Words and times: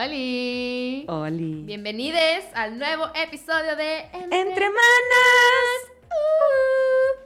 ¡Holi! 0.00 1.04
Oli. 1.08 1.64
Bienvenidos 1.64 2.44
al 2.54 2.78
nuevo 2.78 3.10
episodio 3.16 3.74
de 3.74 4.02
Entre 4.12 4.70
manas. 4.70 5.90
Uh. 6.04 7.18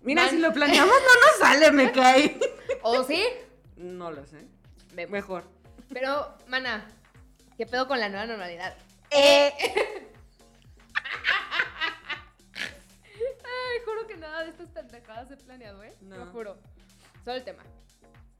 Mira, 0.00 0.22
Man- 0.22 0.30
si 0.30 0.38
lo 0.38 0.54
planeamos 0.54 0.94
no 0.94 1.14
nos 1.20 1.38
sale, 1.38 1.70
me 1.70 1.92
cae. 2.00 2.40
¿O 2.80 3.04
sí? 3.04 3.22
No 3.76 4.10
lo 4.10 4.24
sé. 4.26 4.46
Vemos. 4.94 5.10
Mejor. 5.12 5.44
Pero, 5.92 6.34
mana, 6.48 6.88
¿qué 7.58 7.66
pedo 7.66 7.86
con 7.86 8.00
la 8.00 8.08
nueva 8.08 8.24
normalidad? 8.24 8.74
Eh. 9.10 9.52
Ay, 12.56 13.78
juro 13.84 14.06
que 14.06 14.16
nada 14.16 14.44
de 14.44 14.50
estas 14.50 14.68
pendejadas 14.70 15.30
he 15.30 15.36
planeado, 15.36 15.84
¿eh? 15.84 15.94
No. 16.00 16.16
Lo 16.24 16.26
juro. 16.32 16.56
Solo 17.22 17.36
el 17.36 17.44
tema. 17.44 17.62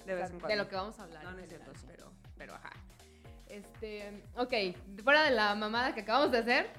De 0.07 0.15
O 0.15 0.17
sea, 0.17 0.25
vez 0.25 0.31
en 0.31 0.37
de 0.37 0.41
cuando. 0.41 0.57
lo 0.65 0.71
que 0.71 0.77
vamos 0.77 0.99
a 0.99 1.03
hablar. 1.03 1.23
No, 1.25 1.33
no 1.33 1.39
es 1.41 1.49
cierto. 1.51 1.71
Pero, 1.87 2.11
pero, 2.39 2.55
ajá. 2.55 2.71
Este, 3.51 4.23
ok, 4.37 5.03
fuera 5.03 5.25
de 5.25 5.33
la 5.33 5.55
mamada 5.55 5.93
que 5.95 6.03
acabamos 6.03 6.31
de 6.31 6.39
hacer, 6.39 6.71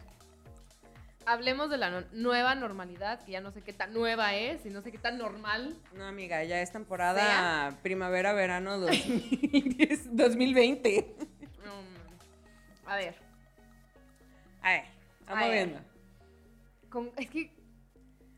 hablemos 1.26 1.70
de 1.70 1.78
la 1.78 1.90
no- 1.90 2.08
nueva 2.14 2.56
normalidad, 2.56 3.24
que 3.24 3.34
ya 3.34 3.42
no 3.42 3.52
sé 3.52 3.62
qué 3.62 3.74
tan 3.74 3.94
nueva 3.94 4.36
es 4.36 4.66
y 4.66 4.70
no 4.70 4.82
sé 4.82 4.92
qué 4.92 4.98
tan 4.98 5.18
normal. 5.18 5.76
No, 5.94 6.06
amiga, 6.06 6.44
ya 6.46 6.62
es 6.62 6.72
temporada 6.72 7.78
primavera-verano 7.84 8.80
2010 8.80 10.16
2020. 10.16 11.16
Mm, 11.60 12.88
a 12.88 12.96
ver, 12.96 13.16
A 14.62 14.70
ver, 14.72 14.84
vamos 15.26 15.44
A 15.44 15.48
ver. 15.48 15.68
viendo. 15.68 15.80
con- 16.90 17.12
es 17.18 17.30
que, 17.30 17.52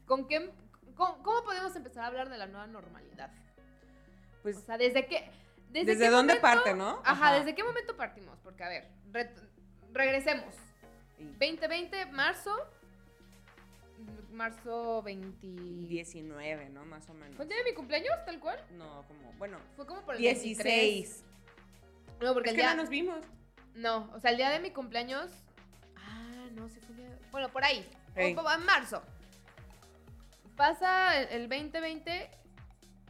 ¿con 0.08 0.28
qué, 0.28 0.50
con- 0.96 1.22
¿cómo 1.22 1.44
podemos 1.44 1.76
empezar 1.76 2.04
a 2.04 2.08
hablar 2.08 2.30
de 2.30 2.38
la 2.40 2.48
nueva 2.48 2.66
normalidad? 2.68 3.30
Pues, 4.42 4.58
O 4.58 4.62
sea, 4.62 4.78
¿desde 4.78 5.06
qué? 5.06 5.30
¿Desde, 5.74 6.10
dónde 6.10 6.36
momento- 6.36 6.42
parte, 6.42 6.74
no? 6.74 7.02
Ajá, 7.04 7.34
¿desde 7.34 7.56
qué 7.56 7.64
momento 7.64 7.96
partimos? 7.98 8.38
Porque, 8.44 8.64
a 8.64 8.70
ver, 8.70 8.88
re- 9.12 9.34
regresemos. 9.92 10.54
Y 11.18 11.26
2020, 11.26 12.06
marzo. 12.08 12.56
Marzo 14.32 15.02
20. 15.04 15.48
19, 15.88 16.70
¿no? 16.70 16.86
Más 16.86 17.08
o 17.10 17.14
menos. 17.14 17.36
¿Fue 17.36 17.46
el 17.46 17.50
día 17.50 17.58
de 17.60 17.64
mi 17.66 17.74
cumpleaños, 17.74 18.14
tal 18.26 18.40
cual? 18.40 18.60
No, 18.72 19.04
como, 19.08 19.32
bueno, 19.34 19.58
Fue 19.76 19.86
como 19.86 20.02
por 20.02 20.16
el 20.16 20.22
23. 20.22 20.64
16. 20.66 21.24
No, 22.20 22.34
porque 22.34 22.50
Es 22.50 22.54
el 22.56 22.62
que 22.62 22.66
día. 22.66 22.76
no 22.76 22.82
nos 22.82 22.90
vimos. 22.90 23.24
No, 23.76 24.10
o 24.14 24.20
sea, 24.20 24.32
el 24.32 24.38
día 24.38 24.50
de 24.50 24.60
mi 24.60 24.72
cumpleaños. 24.72 25.32
Ah, 25.98 26.48
no, 26.52 26.68
sí 26.70 26.80
fue 26.80 26.90
el 26.92 26.98
día. 26.98 27.20
Bueno, 27.32 27.50
por 27.50 27.64
ahí. 27.64 27.88
Ey. 28.16 28.36
O- 28.36 28.42
o 28.42 28.52
en 28.52 28.66
marzo. 28.66 29.04
Pasa 30.56 31.20
el, 31.20 31.30
el 31.44 31.50
2020 31.50 32.30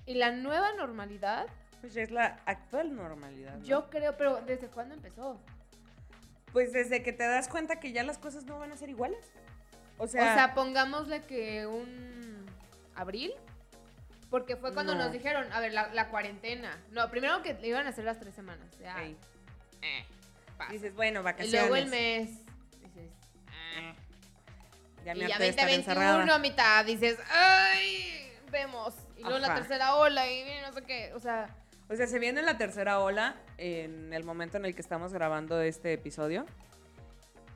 y 0.05 0.13
la 0.15 0.31
nueva 0.31 0.73
normalidad. 0.73 1.47
Pues 1.83 1.93
ya 1.95 2.01
es 2.03 2.11
la 2.11 2.39
actual 2.45 2.95
normalidad. 2.95 3.55
¿no? 3.57 3.65
Yo 3.65 3.89
creo, 3.89 4.15
pero 4.15 4.39
¿desde 4.47 4.67
cuándo 4.67 4.95
empezó? 4.95 5.37
Pues 6.53 6.71
desde 6.71 7.03
que 7.03 7.11
te 7.11 7.27
das 7.27 7.49
cuenta 7.49 7.81
que 7.81 7.91
ya 7.91 8.03
las 8.03 8.17
cosas 8.17 8.45
no 8.45 8.57
van 8.57 8.71
a 8.71 8.77
ser 8.77 8.87
iguales. 8.89 9.19
O 9.97 10.05
O 10.05 10.07
sea, 10.07 10.33
sea, 10.33 10.53
pongámosle 10.53 11.23
que 11.23 11.65
un 11.67 12.45
abril. 12.95 13.33
Porque 14.29 14.55
fue 14.55 14.73
cuando 14.73 14.95
No. 14.95 15.03
nos 15.03 15.11
dijeron, 15.11 15.51
a 15.51 15.59
ver, 15.59 15.73
la, 15.73 15.93
la 15.93 16.07
cuarentena. 16.07 16.81
No, 16.91 17.09
primero 17.11 17.41
que 17.41 17.59
iban 17.63 17.85
a 17.85 17.89
hacer 17.89 18.05
las 18.05 18.17
tres 18.17 18.33
semanas. 18.33 18.65
Ya, 18.79 19.03
ey, 19.03 19.17
eh, 19.81 20.05
pasa. 20.57 20.71
dices, 20.71 20.95
bueno, 20.95 21.19
y 21.19 21.23
vacaciones. 21.23 21.59
luego 21.67 21.75
el 21.75 21.87
mes. 21.89 22.29
Dices. 22.81 23.11
Eh, 23.75 23.93
Ya 25.03 25.13
Y 25.15 25.19
me 25.19 25.27
ya 25.27 25.37
de 25.37 25.49
estar 25.49 25.65
2021 25.67 26.13
encerrada. 26.13 26.39
mitad, 26.39 26.85
dices, 26.85 27.19
ay, 27.29 28.31
vemos. 28.51 28.95
Y 29.17 29.21
luego 29.23 29.37
la 29.39 29.53
tercera 29.53 29.95
ola 29.97 30.31
y 30.31 30.45
no 30.65 30.71
sé 30.71 30.81
qué. 30.83 31.11
O 31.13 31.19
sea, 31.19 31.53
O 31.89 31.95
sea, 31.95 32.07
se 32.07 32.19
viene 32.19 32.41
la 32.41 32.57
tercera 32.57 32.99
ola 32.99 33.35
en 33.57 34.13
el 34.13 34.23
momento 34.23 34.57
en 34.57 34.65
el 34.65 34.73
que 34.73 34.81
estamos 34.81 35.13
grabando 35.13 35.61
este 35.61 35.93
episodio. 35.93 36.45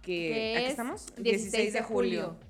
Que, 0.01 0.31
que 0.33 0.55
¿a 0.55 0.59
qué 0.59 0.65
es 0.65 0.71
estamos? 0.71 1.05
16 1.17 1.73
de 1.73 1.81
julio. 1.81 2.37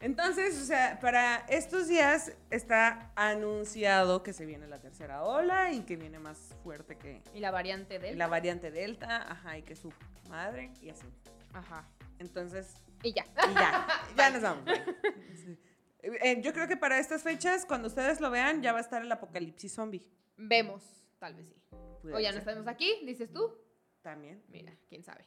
Entonces, 0.00 0.60
o 0.60 0.64
sea, 0.64 1.00
para 1.00 1.36
estos 1.48 1.88
días 1.88 2.32
está 2.50 3.10
anunciado 3.16 4.22
que 4.22 4.32
se 4.32 4.46
viene 4.46 4.66
la 4.68 4.78
tercera 4.78 5.22
ola 5.24 5.72
y 5.72 5.80
que 5.80 5.96
viene 5.96 6.18
más 6.18 6.54
fuerte 6.62 6.96
que 6.96 7.22
Y 7.34 7.40
la 7.40 7.50
variante 7.50 7.98
de 7.98 8.14
la 8.14 8.26
variante 8.26 8.70
Delta, 8.70 9.30
ajá, 9.30 9.58
y 9.58 9.62
que 9.62 9.74
su 9.74 9.92
madre 10.28 10.70
y 10.80 10.90
así. 10.90 11.06
Ajá. 11.52 11.88
Entonces, 12.18 12.74
Y 13.02 13.12
ya. 13.12 13.24
y 13.50 13.54
ya, 13.54 13.86
ya 14.16 14.30
nos 14.30 14.42
vamos. 14.42 14.64
Eh, 16.22 16.40
yo 16.42 16.52
creo 16.52 16.68
que 16.68 16.76
para 16.76 16.98
estas 16.98 17.22
fechas, 17.22 17.64
cuando 17.66 17.88
ustedes 17.88 18.20
lo 18.20 18.30
vean, 18.30 18.62
ya 18.62 18.72
va 18.72 18.78
a 18.78 18.82
estar 18.82 19.02
el 19.02 19.10
apocalipsis 19.10 19.72
zombie. 19.74 20.06
Vemos, 20.36 20.82
tal 21.18 21.34
vez 21.34 21.48
sí. 21.48 21.56
Pudiera 22.00 22.18
O 22.18 22.20
ya 22.20 22.28
no 22.30 22.34
ser. 22.38 22.48
estamos 22.48 22.68
aquí, 22.68 23.00
dices 23.04 23.32
tú. 23.32 23.52
También. 24.02 24.40
Mira, 24.48 24.72
quién 24.88 25.02
sabe. 25.02 25.24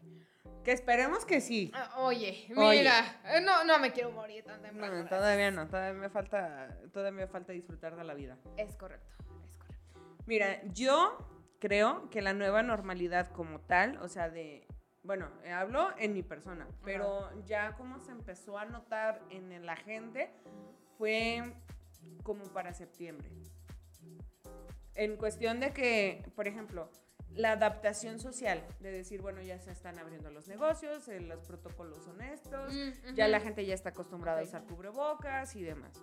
Que 0.64 0.72
esperemos 0.72 1.26
que 1.26 1.42
sí. 1.42 1.70
Ah, 1.76 1.96
oye, 1.98 2.48
Oye. 2.56 2.78
mira. 2.80 3.20
eh, 3.26 3.42
No, 3.42 3.66
no 3.66 3.78
me 3.80 3.92
quiero 3.92 4.12
morir 4.12 4.46
tan 4.46 4.62
temprano. 4.62 5.04
No, 5.04 5.10
todavía 5.10 5.52
no, 5.52 5.68
todavía 5.68 6.00
me 6.00 6.10
falta, 6.10 6.78
todavía 6.94 7.26
me 7.26 7.28
falta 7.28 7.52
disfrutar 7.52 7.98
de 7.98 8.04
la 8.06 8.14
vida. 8.14 8.38
Es 8.56 8.76
correcto, 8.78 9.12
es 9.20 9.58
correcto. 9.58 10.24
Mira, 10.28 10.64
yo 10.74 11.18
creo 11.60 12.10
que 12.10 12.22
la 12.22 12.32
nueva 12.34 12.64
normalidad 12.64 13.28
como 13.32 13.60
tal, 13.60 13.98
o 13.98 14.08
sea, 14.08 14.30
de, 14.30 14.66
bueno, 15.10 15.28
eh, 15.44 15.52
hablo 15.52 15.90
en 15.98 16.14
mi 16.14 16.22
persona, 16.22 16.68
pero 16.86 17.32
ya 17.44 17.76
como 17.76 17.98
se 17.98 18.12
empezó 18.12 18.60
a 18.60 18.66
notar 18.66 19.20
en 19.32 19.66
la 19.66 19.76
gente 19.76 20.30
fue 21.00 21.52
como 22.22 22.44
para 22.54 22.76
septiembre. 22.76 23.28
En 24.94 25.18
cuestión 25.18 25.60
de 25.62 25.74
que, 25.74 26.24
por 26.36 26.48
ejemplo, 26.48 26.92
la 27.32 27.54
adaptación 27.54 28.20
social, 28.20 28.64
de 28.82 28.92
decir, 28.92 29.20
bueno, 29.24 29.42
ya 29.42 29.58
se 29.58 29.72
están 29.72 29.98
abriendo 29.98 30.30
los 30.30 30.48
negocios, 30.48 31.08
eh, 31.08 31.22
los 31.22 31.40
protocolos 31.42 32.04
son 32.04 32.22
estos, 32.22 32.72
Mm, 32.72 33.16
ya 33.16 33.28
la 33.28 33.40
gente 33.40 33.66
ya 33.66 33.74
está 33.74 33.90
acostumbrada 33.90 34.42
a 34.42 34.44
usar 34.44 34.64
cubrebocas 34.66 35.56
y 35.56 35.64
demás. 35.64 36.00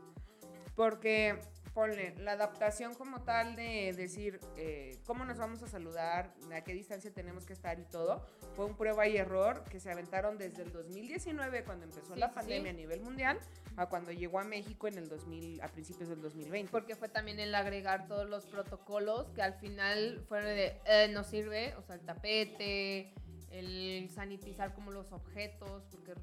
Porque, 0.74 1.38
ponle, 1.76 2.14
la 2.20 2.32
adaptación 2.32 2.94
como 2.94 3.20
tal 3.20 3.54
de 3.54 3.92
decir 3.94 4.40
eh, 4.56 4.98
cómo 5.04 5.26
nos 5.26 5.36
vamos 5.36 5.62
a 5.62 5.68
saludar, 5.68 6.32
a 6.50 6.64
qué 6.64 6.72
distancia 6.72 7.12
tenemos 7.12 7.44
que 7.44 7.52
estar 7.52 7.78
y 7.78 7.84
todo, 7.84 8.24
fue 8.54 8.64
un 8.64 8.78
prueba 8.78 9.06
y 9.06 9.18
error 9.18 9.62
que 9.64 9.78
se 9.78 9.90
aventaron 9.90 10.38
desde 10.38 10.62
el 10.62 10.72
2019, 10.72 11.64
cuando 11.64 11.84
empezó 11.84 12.14
Sí, 12.14 12.18
la 12.18 12.32
pandemia 12.32 12.70
sí. 12.72 12.76
a 12.78 12.80
nivel 12.80 13.02
mundial, 13.02 13.38
a 13.76 13.90
cuando 13.90 14.10
llegó 14.10 14.40
a 14.40 14.44
México 14.44 14.88
en 14.88 14.96
el 14.96 15.06
2000, 15.06 15.60
a 15.60 15.68
principios 15.68 16.08
del 16.08 16.22
2020. 16.22 16.72
Porque 16.72 16.96
fue 16.96 17.10
también 17.10 17.38
el 17.40 17.54
agregar 17.54 18.08
todos 18.08 18.26
los 18.26 18.46
protocolos 18.46 19.26
que 19.34 19.42
al 19.42 19.52
final 19.52 20.24
fueron 20.30 20.48
de, 20.48 20.80
eh, 20.86 21.10
no 21.12 21.24
sirve, 21.24 21.74
o 21.76 21.82
sea, 21.82 21.96
el 21.96 22.06
tapete, 22.06 23.12
el 23.50 24.08
sanitizar 24.14 24.74
como 24.74 24.92
los 24.92 25.12
objetos, 25.12 25.84
porque 25.90 26.14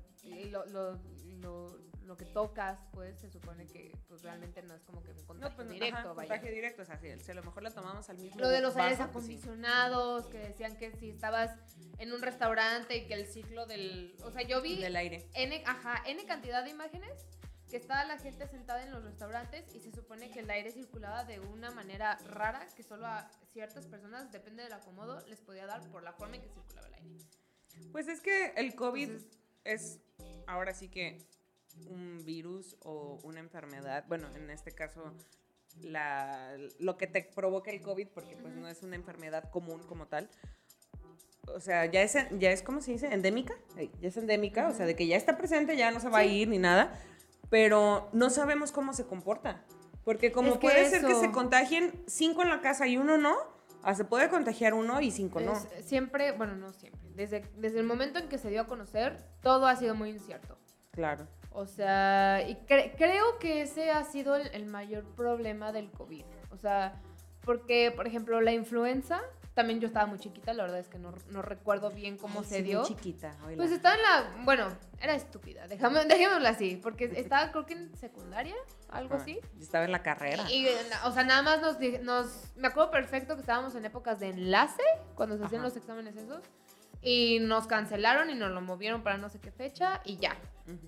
lo, 0.49 0.65
lo, 0.65 0.99
lo, 1.41 1.77
lo 2.03 2.17
que 2.17 2.25
tocas, 2.25 2.79
pues 2.91 3.19
se 3.19 3.29
supone 3.29 3.65
que 3.67 3.91
pues 4.07 4.21
realmente 4.21 4.61
no 4.61 4.73
es 4.75 4.83
como 4.83 5.01
que 5.03 5.11
un 5.11 5.25
contagio 5.25 5.49
no, 5.49 5.55
pues, 5.55 5.69
directo, 5.69 5.97
ajá, 5.97 6.13
vaya. 6.13 6.29
contagio 6.29 6.53
directo, 6.53 6.81
o 6.81 6.85
sea, 6.85 6.97
si 6.97 7.19
si 7.19 7.31
a 7.31 7.33
lo 7.33 7.43
mejor 7.43 7.63
la 7.63 7.71
tomamos 7.71 8.09
al 8.09 8.17
mismo 8.17 8.39
Lo 8.39 8.49
de 8.49 8.61
los 8.61 8.75
aires 8.75 8.97
pues, 9.11 9.25
sí. 9.25 9.33
acondicionados, 9.33 10.27
que 10.27 10.37
decían 10.39 10.75
que 10.77 10.91
si 10.91 11.09
estabas 11.09 11.51
en 11.97 12.11
un 12.11 12.21
restaurante 12.21 12.97
y 12.97 13.07
que 13.07 13.13
el 13.13 13.25
ciclo 13.25 13.65
del... 13.65 14.15
O 14.23 14.31
sea, 14.31 14.41
yo 14.41 14.61
vi 14.61 14.81
del 14.81 14.95
aire. 14.95 15.29
N, 15.33 15.63
ajá, 15.65 16.03
N 16.05 16.25
cantidad 16.25 16.63
de 16.63 16.71
imágenes 16.71 17.25
que 17.69 17.77
estaba 17.77 18.03
la 18.05 18.19
gente 18.19 18.47
sentada 18.47 18.83
en 18.83 18.91
los 18.91 19.03
restaurantes 19.03 19.73
y 19.73 19.79
se 19.79 19.91
supone 19.91 20.29
que 20.29 20.41
el 20.41 20.49
aire 20.49 20.71
circulaba 20.71 21.23
de 21.23 21.39
una 21.39 21.71
manera 21.71 22.17
rara 22.25 22.67
que 22.75 22.83
solo 22.83 23.07
a 23.07 23.29
ciertas 23.51 23.87
personas, 23.87 24.31
depende 24.31 24.61
del 24.63 24.73
acomodo, 24.73 25.25
les 25.27 25.41
podía 25.41 25.65
dar 25.65 25.81
por 25.89 26.03
la 26.03 26.13
forma 26.13 26.35
en 26.35 26.41
que 26.43 26.49
circulaba 26.49 26.87
el 26.87 26.93
aire. 26.95 27.17
Pues 27.91 28.07
es 28.07 28.21
que 28.21 28.53
el 28.57 28.75
COVID 28.75 29.09
Entonces- 29.09 29.39
es 29.63 29.99
ahora 30.45 30.73
sí 30.73 30.89
que 30.89 31.25
un 31.87 32.23
virus 32.25 32.75
o 32.81 33.19
una 33.23 33.39
enfermedad, 33.39 34.05
bueno, 34.07 34.27
en 34.35 34.49
este 34.49 34.71
caso 34.71 35.13
la, 35.81 36.55
lo 36.79 36.97
que 36.97 37.07
te 37.07 37.23
provoca 37.35 37.71
el 37.71 37.81
COVID, 37.81 38.07
porque 38.09 38.35
pues 38.37 38.53
no 38.55 38.67
es 38.67 38.83
una 38.83 38.95
enfermedad 38.95 39.49
común 39.49 39.81
como 39.87 40.07
tal. 40.07 40.29
O 41.47 41.59
sea, 41.59 41.85
ya 41.85 42.01
es, 42.01 42.15
ya 42.39 42.51
es 42.51 42.61
¿cómo 42.61 42.79
se 42.81 42.91
dice? 42.91 43.07
Endémica. 43.13 43.53
Ya 43.99 44.07
es 44.07 44.17
endémica, 44.17 44.69
o 44.69 44.73
sea, 44.73 44.85
de 44.85 44.95
que 44.95 45.07
ya 45.07 45.17
está 45.17 45.37
presente, 45.37 45.75
ya 45.75 45.91
no 45.91 45.99
se 45.99 46.09
va 46.09 46.19
a 46.19 46.25
ir 46.25 46.47
ni 46.47 46.57
nada, 46.57 46.97
pero 47.49 48.09
no 48.13 48.29
sabemos 48.29 48.71
cómo 48.71 48.93
se 48.93 49.05
comporta. 49.05 49.63
Porque 50.05 50.31
como 50.31 50.49
Es 50.49 50.53
que 50.55 50.59
puede 50.59 50.89
ser 50.89 51.05
que 51.05 51.15
se 51.15 51.31
contagien 51.31 52.03
cinco 52.07 52.43
en 52.43 52.49
la 52.49 52.61
casa 52.61 52.87
y 52.87 52.97
uno 52.97 53.17
no, 53.17 53.35
ah, 53.83 53.95
se 53.95 54.05
puede 54.05 54.29
contagiar 54.29 54.73
uno 54.73 55.01
y 55.01 55.11
cinco 55.11 55.39
no. 55.39 55.53
Es- 55.53 55.85
siempre, 55.85 56.31
bueno, 56.33 56.55
no 56.55 56.71
siempre, 56.73 57.01
desde, 57.15 57.41
desde 57.57 57.79
el 57.79 57.85
momento 57.85 58.19
en 58.19 58.27
que 58.29 58.37
se 58.37 58.49
dio 58.49 58.61
a 58.61 58.67
conocer, 58.67 59.17
todo 59.41 59.65
ha 59.65 59.75
sido 59.75 59.95
muy 59.95 60.09
incierto. 60.09 60.57
Claro. 60.91 61.27
O 61.53 61.65
sea, 61.65 62.43
y 62.47 62.55
cre- 62.67 62.93
creo 62.97 63.37
que 63.39 63.61
ese 63.61 63.91
ha 63.91 64.03
sido 64.03 64.35
el, 64.35 64.47
el 64.53 64.65
mayor 64.65 65.03
problema 65.15 65.71
del 65.71 65.91
COVID. 65.91 66.23
O 66.51 66.57
sea, 66.57 67.01
porque, 67.45 67.91
por 67.95 68.07
ejemplo, 68.07 68.39
la 68.41 68.51
influenza 68.53 69.21
También 69.53 69.79
yo 69.79 69.85
estaba 69.87 70.07
muy 70.07 70.17
chiquita, 70.17 70.51
la 70.53 70.63
verdad 70.63 70.79
es 70.79 70.87
que 70.87 70.97
no, 70.97 71.13
no 71.29 71.43
recuerdo 71.43 71.91
bien 71.91 72.17
cómo 72.17 72.39
Ay, 72.39 72.45
se 72.45 72.55
sí, 72.57 72.61
dio. 72.63 72.79
muy 72.79 72.87
chiquita. 72.87 73.35
oíla. 73.45 73.57
Pues 73.57 73.71
estaba 73.71 73.93
en 73.95 74.01
la. 74.01 74.43
Bueno, 74.45 74.67
era 74.99 75.13
estúpida. 75.13 75.67
Déjame, 75.67 76.05
dejémoslo 76.05 76.47
así. 76.47 76.79
Porque 76.81 77.05
estaba, 77.15 77.51
creo 77.51 77.65
que 77.67 77.73
en 77.73 77.95
secundaria, 77.95 78.55
algo 78.89 79.13
Ah, 79.13 79.17
así. 79.21 79.39
Estaba 79.61 79.85
en 79.85 79.91
la 79.91 80.01
carrera. 80.01 80.49
Y, 80.51 80.65
o 81.05 81.11
sea, 81.11 81.23
nada 81.23 81.43
más 81.43 81.61
nos, 81.61 81.77
nos. 82.01 82.51
Me 82.55 82.69
acuerdo 82.69 82.89
perfecto 82.89 83.35
que 83.35 83.41
estábamos 83.41 83.75
en 83.75 83.85
épocas 83.85 84.19
de 84.19 84.29
enlace, 84.29 84.81
cuando 85.13 85.37
se 85.37 85.43
hacían 85.43 85.61
Ajá. 85.61 85.67
los 85.67 85.77
exámenes 85.77 86.15
esos. 86.15 86.41
Y 87.03 87.39
nos 87.41 87.67
cancelaron 87.67 88.29
y 88.29 88.35
nos 88.35 88.51
lo 88.51 88.61
movieron 88.61 89.03
para 89.03 89.17
no 89.17 89.29
sé 89.29 89.39
qué 89.39 89.51
fecha 89.51 90.01
y 90.05 90.17
ya. 90.17 90.37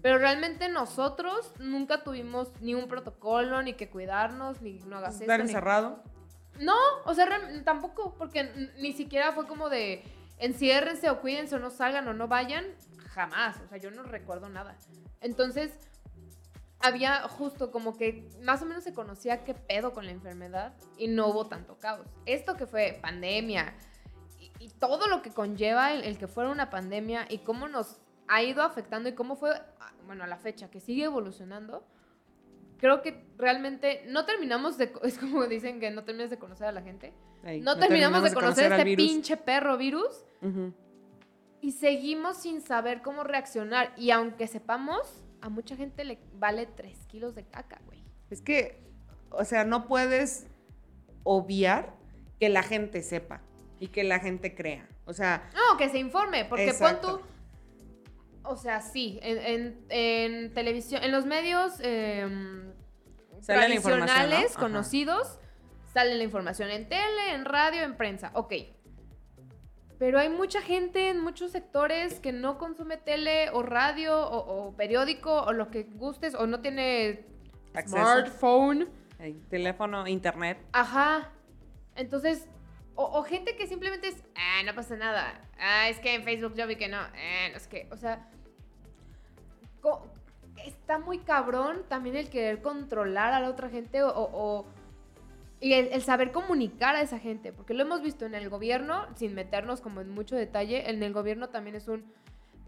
Pero 0.01 0.17
realmente 0.17 0.69
nosotros 0.69 1.51
nunca 1.59 2.03
tuvimos 2.03 2.49
ni 2.61 2.73
un 2.73 2.87
protocolo, 2.87 3.61
ni 3.61 3.73
que 3.73 3.89
cuidarnos, 3.89 4.61
ni 4.61 4.79
no 4.79 4.97
hagas 4.97 5.19
Estar 5.19 5.41
esto. 5.41 5.43
ni- 5.43 5.51
encerrado. 5.51 6.01
No, 6.61 6.77
o 7.05 7.13
sea, 7.13 7.27
tampoco, 7.65 8.15
porque 8.17 8.71
ni 8.79 8.93
siquiera 8.93 9.33
fue 9.33 9.45
como 9.45 9.67
de 9.69 10.03
enciérrense 10.37 11.09
o 11.09 11.19
cuídense 11.19 11.55
o 11.55 11.59
no 11.59 11.69
salgan 11.69 12.07
o 12.07 12.13
no 12.13 12.29
vayan. 12.29 12.63
Jamás, 13.09 13.57
o 13.59 13.67
sea, 13.67 13.77
yo 13.77 13.91
no 13.91 14.03
recuerdo 14.03 14.47
nada. 14.47 14.77
Entonces, 15.19 15.77
había 16.79 17.27
justo 17.27 17.71
como 17.71 17.97
que 17.97 18.29
más 18.43 18.61
o 18.61 18.65
menos 18.65 18.83
se 18.83 18.93
conocía 18.93 19.43
qué 19.43 19.53
pedo 19.53 19.91
con 19.91 20.05
la 20.05 20.11
enfermedad 20.11 20.73
y 20.97 21.07
no 21.07 21.27
hubo 21.27 21.47
tanto 21.47 21.77
caos. 21.79 22.07
Esto 22.25 22.55
que 22.55 22.67
fue 22.67 22.99
pandemia 23.01 23.73
y, 24.59 24.69
todo 24.69 25.07
lo 25.07 25.21
que 25.21 25.31
conlleva 25.31 25.93
el, 25.93 26.03
el 26.03 26.17
que 26.17 26.27
fuera 26.27 26.49
una 26.49 26.69
pandemia 26.69 27.25
y 27.29 27.39
cómo 27.39 27.67
nos 27.67 27.99
ha 28.27 28.43
ido 28.43 28.63
afectando 28.63 29.09
y 29.09 29.13
cómo 29.13 29.35
fue, 29.35 29.51
ah, 29.79 29.93
bueno, 30.05 30.23
a 30.23 30.27
la 30.27 30.37
fecha, 30.37 30.69
que 30.69 30.79
sigue 30.79 31.05
evolucionando, 31.05 31.85
creo 32.77 33.01
que 33.01 33.25
realmente 33.37 34.03
no 34.07 34.25
terminamos 34.25 34.77
de, 34.77 34.91
es 35.03 35.17
como 35.17 35.45
dicen 35.47 35.79
que 35.79 35.91
no 35.91 36.03
terminas 36.03 36.29
de 36.29 36.37
conocer 36.37 36.67
a 36.67 36.71
la 36.71 36.81
gente, 36.81 37.13
no, 37.61 37.77
terminamos, 37.77 38.23
de 38.23 38.33
conocer, 38.33 38.73
al 38.73 38.79
este 38.79 38.83
virus. 38.83 39.05
pinche 39.05 39.37
perro 39.37 39.77
virus 39.77 40.25
Ujú. 40.41 40.73
y 41.61 41.73
seguimos 41.73 42.37
sin 42.37 42.61
saber 42.61 43.03
cómo 43.03 43.23
reaccionar 43.23 43.93
y 43.97 44.09
aunque 44.09 44.47
sepamos, 44.47 45.23
a 45.41 45.49
mucha 45.49 45.75
gente 45.75 46.03
le 46.05 46.19
vale 46.33 46.65
3 46.65 47.05
kilos 47.05 47.35
de 47.35 47.45
caca, 47.45 47.79
güey. 47.85 48.03
Es 48.31 48.41
que, 48.41 48.81
o 49.29 49.45
sea, 49.45 49.63
no 49.63 49.87
puedes 49.87 50.47
obviar 51.23 51.93
que 52.39 52.49
la 52.49 52.63
gente 52.63 53.03
sepa 53.03 53.41
y 53.79 53.87
que 53.87 54.03
la 54.03 54.19
gente 54.19 54.55
crea. 54.55 54.87
O 55.05 55.13
sea, 55.13 55.49
No, 55.53 55.77
que 55.77 55.89
se 55.89 55.97
informe, 55.99 56.45
porque 56.45 56.65
pon 56.65 56.73
Exacto. 56.73 57.17
tú. 57.19 57.25
O 58.47 58.55
sea, 58.57 58.81
sí, 58.81 59.19
en, 59.23 59.37
en- 59.39 59.85
en 59.89 60.53
televisión, 60.53 61.03
en 61.03 61.11
los 61.11 61.25
medios 61.25 61.73
Sale 61.73 63.69
la 63.69 63.75
información, 63.75 63.99
¿no? 63.99 64.05
tradicionales, 64.05 64.51
Ajá. 64.51 64.59
conocidos, 64.59 65.39
sale 65.93 66.15
la 66.15 66.23
información 66.23 66.69
en 66.69 66.87
tele, 66.89 67.33
en 67.33 67.45
radio, 67.45 67.81
en 67.83 67.95
prensa. 67.97 68.31
Ok. 68.33 68.53
Pero 69.97 70.19
hay 70.19 70.29
mucha 70.29 70.61
gente 70.61 71.09
en 71.09 71.21
muchos 71.21 71.51
sectores 71.51 72.19
que 72.19 72.33
no 72.33 72.57
consume 72.57 72.97
tele 72.97 73.49
o 73.51 73.63
radio 73.63 74.17
o, 74.27 74.67
o 74.67 74.75
periódico 74.75 75.41
o 75.43 75.53
lo 75.53 75.69
que 75.71 75.83
gustes 75.83 76.35
o 76.35 76.47
no 76.47 76.59
tiene 76.61 77.25
Acceso. 77.73 77.95
smartphone. 77.97 78.89
teléfono, 79.49 80.05
internet. 80.07 80.57
Ajá. 80.73 81.31
Entonces, 81.95 82.47
o, 82.95 83.03
o 83.19 83.23
gente 83.23 83.55
que 83.55 83.67
simplemente 83.67 84.07
es, 84.07 84.23
ah, 84.35 84.61
no 84.65 84.73
pasa 84.75 84.95
nada. 84.95 85.41
Ah, 85.59 85.89
es 85.89 85.99
que 85.99 86.13
en 86.15 86.23
Facebook 86.23 86.55
yo 86.55 86.65
vi 86.67 86.75
que 86.77 86.87
no. 86.87 87.01
Eh, 87.15 87.49
no 87.51 87.57
es 87.57 87.67
que, 87.67 87.87
o 87.91 87.97
sea, 87.97 88.27
está 90.65 90.97
muy 90.99 91.19
cabrón 91.19 91.83
también 91.89 92.15
el 92.15 92.29
querer 92.29 92.61
controlar 92.61 93.33
a 93.33 93.39
la 93.39 93.49
otra 93.49 93.69
gente 93.69 94.01
o, 94.03 94.09
o- 94.09 94.29
o- 94.33 94.65
y 95.59 95.73
el, 95.73 95.87
el 95.93 96.01
saber 96.01 96.31
comunicar 96.31 96.95
a 96.95 97.01
esa 97.01 97.17
gente, 97.19 97.51
porque 97.53 97.73
lo 97.73 97.83
hemos 97.83 98.01
visto 98.01 98.25
en 98.25 98.35
el 98.35 98.49
gobierno, 98.49 99.05
sin 99.15 99.33
meternos 99.35 99.81
como 99.81 100.01
en 100.01 100.09
mucho 100.09 100.35
detalle, 100.35 100.89
en 100.89 101.01
el 101.01 101.13
gobierno 101.13 101.49
también 101.49 101.75
es 101.75 101.87
un, 101.87 102.05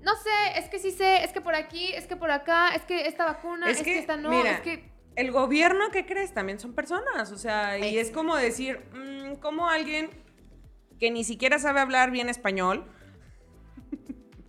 no 0.01 0.15
sé, 0.15 0.59
es 0.59 0.69
que 0.69 0.79
sí 0.79 0.91
sé, 0.91 1.23
es 1.23 1.33
que 1.33 1.41
por 1.41 1.55
aquí, 1.55 1.91
es 1.93 2.07
que 2.07 2.15
por 2.15 2.31
acá, 2.31 2.69
es 2.75 2.83
que 2.83 3.07
esta 3.07 3.25
vacuna, 3.25 3.69
Es 3.69 3.77
es, 3.79 3.83
que, 3.83 3.93
que, 3.93 3.99
esta 3.99 4.15
no, 4.17 4.29
mira, 4.29 4.51
es 4.53 4.61
que... 4.61 4.96
El 5.17 5.31
gobierno, 5.31 5.89
¿qué 5.91 6.05
crees? 6.05 6.33
También 6.33 6.59
son 6.59 6.73
personas. 6.73 7.31
O 7.31 7.37
sea, 7.37 7.77
y 7.79 7.97
es 7.97 8.11
como 8.11 8.35
decir, 8.37 8.79
mm, 8.93 9.35
como 9.39 9.67
alguien 9.67 10.09
que 10.99 11.11
ni 11.11 11.23
siquiera 11.23 11.59
sabe 11.59 11.79
hablar 11.79 12.11
bien 12.11 12.29
español, 12.29 12.85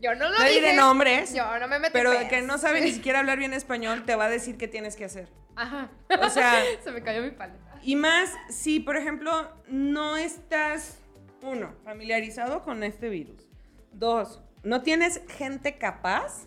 Yo 0.00 0.14
no 0.14 0.28
lo 0.28 0.38
no 0.38 0.44
diré 0.44 0.60
dije. 0.60 0.76
nombres, 0.76 1.34
Yo 1.34 1.58
no 1.58 1.66
me 1.68 1.78
meto 1.80 1.92
pero 1.92 2.12
que 2.28 2.42
no 2.42 2.58
sabe 2.58 2.80
ni 2.82 2.92
siquiera 2.92 3.18
hablar 3.18 3.38
bien 3.38 3.52
español, 3.52 4.04
te 4.04 4.14
va 4.14 4.26
a 4.26 4.30
decir 4.30 4.56
qué 4.56 4.68
tienes 4.68 4.94
que 4.94 5.06
hacer. 5.06 5.28
Ajá. 5.56 5.90
O 6.22 6.30
sea, 6.30 6.62
Se 6.84 6.92
me 6.92 7.02
cayó 7.02 7.22
mi 7.22 7.30
paleta. 7.32 7.80
Y 7.82 7.96
más 7.96 8.30
si, 8.48 8.78
por 8.78 8.96
ejemplo, 8.96 9.50
no 9.68 10.16
estás, 10.16 10.98
uno, 11.42 11.74
familiarizado 11.84 12.62
con 12.62 12.84
este 12.84 13.08
virus. 13.08 13.48
Dos, 13.92 14.40
no 14.62 14.82
tienes 14.82 15.22
gente 15.28 15.78
capaz 15.78 16.46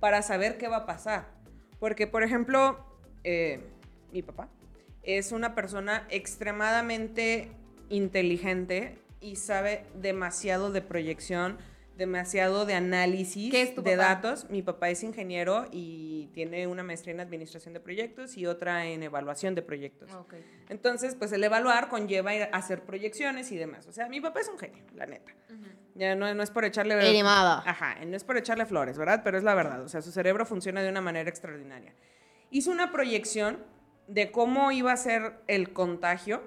para 0.00 0.20
saber 0.22 0.58
qué 0.58 0.68
va 0.68 0.78
a 0.78 0.86
pasar. 0.86 1.28
Porque, 1.78 2.06
por 2.06 2.22
ejemplo, 2.24 2.91
eh, 3.24 3.60
mi 4.12 4.22
papá 4.22 4.48
es 5.02 5.32
una 5.32 5.54
persona 5.54 6.06
extremadamente 6.10 7.50
inteligente 7.88 8.98
y 9.20 9.36
sabe 9.36 9.84
demasiado 9.94 10.70
de 10.70 10.80
proyección, 10.80 11.58
demasiado 11.96 12.64
de 12.66 12.74
análisis 12.74 13.50
¿Qué 13.50 13.62
es 13.62 13.74
tu 13.74 13.82
de 13.82 13.96
papá? 13.96 14.14
datos. 14.14 14.48
Mi 14.50 14.62
papá 14.62 14.90
es 14.90 15.02
ingeniero 15.02 15.66
y 15.70 16.28
tiene 16.32 16.66
una 16.66 16.82
maestría 16.82 17.14
en 17.14 17.20
administración 17.20 17.74
de 17.74 17.80
proyectos 17.80 18.36
y 18.36 18.46
otra 18.46 18.86
en 18.86 19.02
evaluación 19.02 19.54
de 19.54 19.62
proyectos. 19.62 20.12
Ok. 20.14 20.34
Entonces, 20.68 21.14
pues 21.14 21.32
el 21.32 21.44
evaluar 21.44 21.88
conlleva 21.88 22.34
ir 22.34 22.42
a 22.44 22.46
hacer 22.56 22.82
proyecciones 22.82 23.52
y 23.52 23.56
demás. 23.56 23.86
O 23.86 23.92
sea, 23.92 24.08
mi 24.08 24.20
papá 24.20 24.40
es 24.40 24.48
un 24.48 24.58
genio, 24.58 24.84
la 24.94 25.06
neta. 25.06 25.32
Ya 25.94 26.14
no, 26.14 26.32
no 26.32 26.42
es 26.42 26.50
por 26.50 26.64
echarle... 26.64 26.94
Animada. 26.94 27.62
Ajá, 27.66 27.96
no 28.06 28.16
es 28.16 28.24
por 28.24 28.38
echarle 28.38 28.64
flores, 28.64 28.96
¿verdad? 28.96 29.20
Pero 29.22 29.36
es 29.36 29.44
la 29.44 29.54
verdad. 29.54 29.82
O 29.82 29.88
sea, 29.88 30.00
su 30.00 30.10
cerebro 30.10 30.46
funciona 30.46 30.82
de 30.82 30.88
una 30.88 31.02
manera 31.02 31.28
extraordinaria. 31.28 31.92
Hizo 32.52 32.70
una 32.70 32.92
proyección 32.92 33.58
de 34.06 34.30
cómo 34.30 34.70
iba 34.72 34.92
a 34.92 34.96
ser 34.96 35.32
el 35.48 35.72
contagio. 35.72 36.42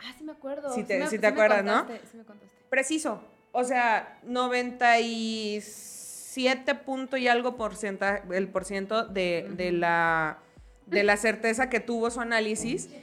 Ah, 0.00 0.12
sí 0.18 0.24
me 0.24 0.32
acuerdo. 0.32 0.70
Sí 0.74 0.84
te- 0.84 0.98
me- 0.98 1.06
sí 1.08 1.18
te 1.18 1.26
acuerdas, 1.26 1.64
¿no? 1.64 1.86
contaste, 1.86 2.06
Sí 2.10 2.16
me 2.18 2.24
contaste. 2.24 2.54
Preciso. 2.68 3.22
O 3.52 3.64
sea, 3.64 4.18
97 4.24 6.74
punto 6.74 7.16
y 7.16 7.28
algo 7.28 7.56
por 7.56 7.74
ciento, 7.76 8.04
el 8.32 8.48
por 8.48 8.64
ciento 8.64 9.04
de, 9.04 9.46
de 9.52 9.72
la, 9.72 10.38
de 10.86 11.02
la 11.02 11.16
certeza 11.16 11.68
que 11.70 11.80
tuvo 11.80 12.10
su 12.10 12.20
análisis. 12.20 12.88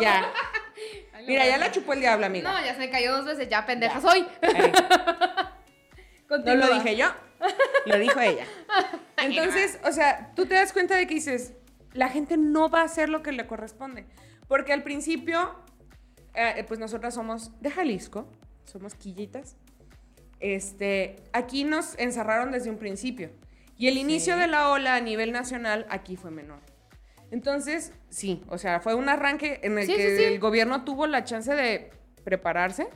Ya. 0.00 0.32
Mira, 1.26 1.46
ya 1.46 1.58
la 1.58 1.70
chupó 1.70 1.92
el 1.92 2.00
diablo, 2.00 2.24
amiga. 2.24 2.50
No, 2.50 2.58
ya 2.64 2.72
se 2.72 2.78
me 2.78 2.88
cayó 2.90 3.14
dos 3.18 3.26
veces. 3.26 3.50
Ya, 3.50 3.66
pendeja 3.66 3.94
Ya. 3.94 4.00
soy. 4.00 4.26
No 6.30 6.54
lo 6.56 6.74
dije 6.74 6.96
yo, 6.96 7.06
lo 7.86 7.98
dijo 7.98 8.20
ella. 8.20 8.44
Entonces, 9.18 9.78
o 9.84 9.92
sea, 9.92 10.32
tú 10.34 10.46
te 10.46 10.54
das 10.54 10.72
cuenta 10.72 10.96
de 10.96 11.06
que 11.06 11.14
dices, 11.14 11.54
la 11.92 12.08
gente 12.08 12.36
no 12.36 12.68
va 12.68 12.80
a 12.80 12.84
hacer 12.84 13.08
lo 13.08 13.22
que 13.22 13.32
le 13.32 13.46
corresponde. 13.46 14.06
Porque 14.48 14.72
al 14.72 14.82
principio, 14.82 15.54
eh, 16.34 16.64
pues 16.66 16.78
nosotras 16.80 17.14
somos 17.14 17.58
de 17.60 17.70
Jalisco, 17.70 18.30
somos 18.64 18.94
quillitas. 18.94 19.56
Este, 20.40 21.16
aquí 21.32 21.64
nos 21.64 21.98
encerraron 21.98 22.52
desde 22.52 22.70
un 22.70 22.76
principio. 22.78 23.30
Y 23.76 23.88
el 23.88 23.96
inicio 23.96 24.34
Sí. 24.34 24.40
de 24.40 24.46
la 24.46 24.68
ola 24.70 24.94
a 24.96 25.00
nivel 25.00 25.32
nacional 25.32 25.86
aquí 25.88 26.16
fue 26.16 26.30
menor. 26.30 26.60
Entonces, 27.30 27.92
sí, 28.10 28.42
o 28.48 28.58
sea, 28.58 28.80
fue 28.80 28.94
un 28.94 29.08
arranque 29.08 29.60
en 29.62 29.78
el 29.78 29.86
Sí, 29.86 29.94
que 29.96 30.16
sí, 30.16 30.24
el 30.24 30.38
gobierno 30.38 30.84
tuvo 30.84 31.06
la 31.06 31.24
chance 31.24 31.52
de 31.54 31.90
prepararse, 32.22 32.88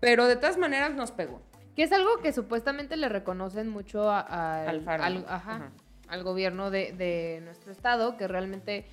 pero 0.00 0.26
de 0.26 0.36
todas 0.36 0.56
maneras 0.56 0.92
nos 0.94 1.12
pegó. 1.12 1.42
Que 1.80 1.84
es 1.84 1.92
algo 1.92 2.18
que 2.18 2.30
supuestamente 2.34 2.94
le 2.98 3.08
reconocen 3.08 3.70
mucho 3.70 4.10
a- 4.10 4.20
a- 4.20 4.68
Al 4.68 4.82
Faro. 4.82 5.02
al, 5.02 5.16
ajá, 5.26 5.34
Ajá. 5.56 5.70
al 6.08 6.22
gobierno 6.22 6.70
de, 6.70 6.92
de 6.92 7.40
nuestro 7.42 7.72
estado, 7.72 8.18
que 8.18 8.28
realmente... 8.28 8.84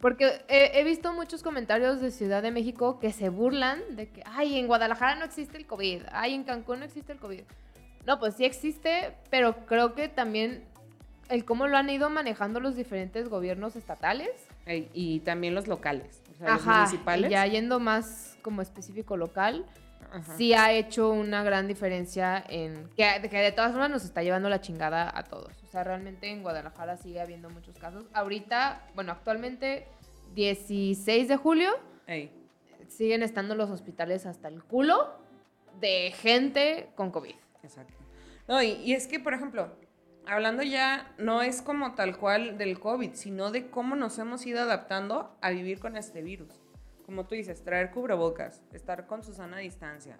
Porque 0.00 0.42
he, 0.48 0.80
he 0.80 0.82
visto 0.82 1.12
muchos 1.12 1.44
comentarios 1.44 2.00
de 2.00 2.10
Ciudad 2.10 2.42
de 2.42 2.50
México 2.50 2.98
que 2.98 3.12
se 3.12 3.28
burlan 3.28 3.78
de 3.94 4.08
que, 4.08 4.24
ay, 4.26 4.58
en 4.58 4.66
Guadalajara 4.66 5.14
no 5.14 5.24
existe 5.24 5.56
el 5.56 5.64
COVID, 5.68 6.02
ay, 6.10 6.34
en 6.34 6.42
Cancún 6.42 6.80
no 6.80 6.84
existe 6.86 7.12
el 7.12 7.20
COVID. 7.20 7.42
No, 8.04 8.18
pues 8.18 8.34
sí 8.34 8.44
existe, 8.44 9.14
pero 9.30 9.54
creo 9.66 9.94
que 9.94 10.08
también 10.08 10.64
el 11.28 11.44
cómo 11.44 11.68
lo 11.68 11.76
han 11.76 11.88
ido 11.88 12.10
manejando 12.10 12.58
los 12.58 12.74
diferentes 12.74 13.28
gobiernos 13.28 13.76
estatales. 13.76 14.28
Y 14.92 15.20
también 15.20 15.54
los 15.54 15.68
locales, 15.68 16.20
o 16.32 16.34
sea, 16.36 16.54
los 16.54 16.66
municipales. 16.66 17.28
y 17.30 17.32
ya 17.32 17.46
yendo 17.46 17.78
más 17.78 18.36
como 18.42 18.60
específico 18.60 19.16
local, 19.16 19.64
Ajá. 20.12 20.36
sí 20.36 20.54
ha 20.54 20.72
hecho 20.72 21.10
una 21.10 21.42
gran 21.42 21.66
diferencia 21.66 22.44
en 22.48 22.88
que, 22.96 23.28
que 23.28 23.38
de 23.38 23.52
todas 23.52 23.72
formas 23.72 23.90
nos 23.90 24.04
está 24.04 24.22
llevando 24.22 24.48
la 24.48 24.60
chingada 24.60 25.10
a 25.12 25.24
todos. 25.24 25.52
O 25.62 25.66
sea, 25.66 25.84
realmente 25.84 26.28
en 26.28 26.42
Guadalajara 26.42 26.96
sigue 26.96 27.20
habiendo 27.20 27.48
muchos 27.50 27.78
casos. 27.78 28.04
Ahorita, 28.12 28.82
bueno, 28.94 29.12
actualmente 29.12 29.88
16 30.34 31.28
de 31.28 31.36
julio 31.36 31.70
Ey, 32.06 32.30
siguen 32.88 33.22
estando 33.22 33.54
los 33.54 33.70
hospitales 33.70 34.26
hasta 34.26 34.48
el 34.48 34.62
culo 34.62 35.14
de 35.80 36.12
gente 36.16 36.90
con 36.94 37.10
COVID. 37.10 37.34
exacto. 37.62 37.94
No, 38.48 38.62
y, 38.62 38.72
y 38.72 38.92
es 38.92 39.06
que, 39.06 39.20
por 39.20 39.34
ejemplo, 39.34 39.68
hablando 40.26 40.62
ya, 40.62 41.12
no 41.18 41.42
es 41.42 41.62
como 41.62 41.94
tal 41.94 42.16
cual 42.18 42.58
del 42.58 42.78
COVID, 42.78 43.14
sino 43.14 43.50
de 43.50 43.70
cómo 43.70 43.96
nos 43.96 44.18
hemos 44.18 44.44
ido 44.46 44.60
adaptando 44.60 45.36
a 45.40 45.50
vivir 45.50 45.78
con 45.78 45.96
este 45.96 46.22
virus. 46.22 46.60
Como 47.04 47.26
tú 47.26 47.34
dices, 47.34 47.62
traer 47.64 47.90
cubrebocas, 47.90 48.62
estar 48.72 49.06
con 49.06 49.22
su 49.22 49.32
sana 49.34 49.58
distancia, 49.58 50.16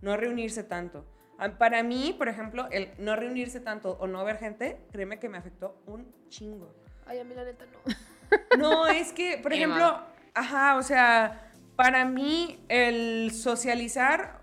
no 0.00 0.16
reunirse 0.16 0.62
tanto. 0.64 1.04
Ah, 1.38 1.50
Para 1.58 1.82
mí, 1.82 2.14
por 2.16 2.28
ejemplo, 2.28 2.68
el 2.70 2.90
no 2.98 3.16
reunirse 3.16 3.60
tanto 3.60 3.96
o 4.00 4.06
no 4.06 4.24
ver 4.24 4.38
gente, 4.38 4.78
créeme 4.92 5.18
que 5.18 5.28
me 5.28 5.38
afectó 5.38 5.82
un 5.86 6.12
chingo. 6.28 6.74
Ay, 7.06 7.18
a 7.18 7.24
mí 7.24 7.34
la 7.34 7.44
neta 7.44 7.64
no. 7.66 7.78
No, 8.58 8.86
es 8.86 9.12
que, 9.12 9.38
por 9.42 9.52
ejemplo, 9.52 10.00
ajá, 10.34 10.76
o 10.76 10.82
sea, 10.82 11.50
para 11.76 12.04
mí 12.06 12.64
el 12.68 13.30
socializar, 13.32 14.40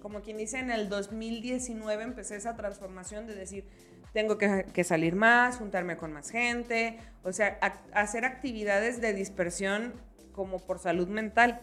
como 0.00 0.22
quien 0.22 0.38
dice, 0.38 0.58
en 0.58 0.70
el 0.70 0.88
2019 0.88 2.02
empecé 2.02 2.36
esa 2.36 2.56
transformación 2.56 3.26
de 3.26 3.34
decir, 3.34 3.66
tengo 4.14 4.38
que, 4.38 4.64
que 4.72 4.84
salir 4.84 5.14
más, 5.16 5.58
juntarme 5.58 5.96
con 5.98 6.12
más 6.12 6.30
gente, 6.30 6.98
o 7.22 7.32
sea, 7.32 7.60
ac- 7.60 7.80
hacer 7.92 8.24
actividades 8.24 9.00
de 9.02 9.12
dispersión 9.12 9.92
como 10.40 10.58
por 10.58 10.78
salud 10.78 11.06
mental. 11.06 11.60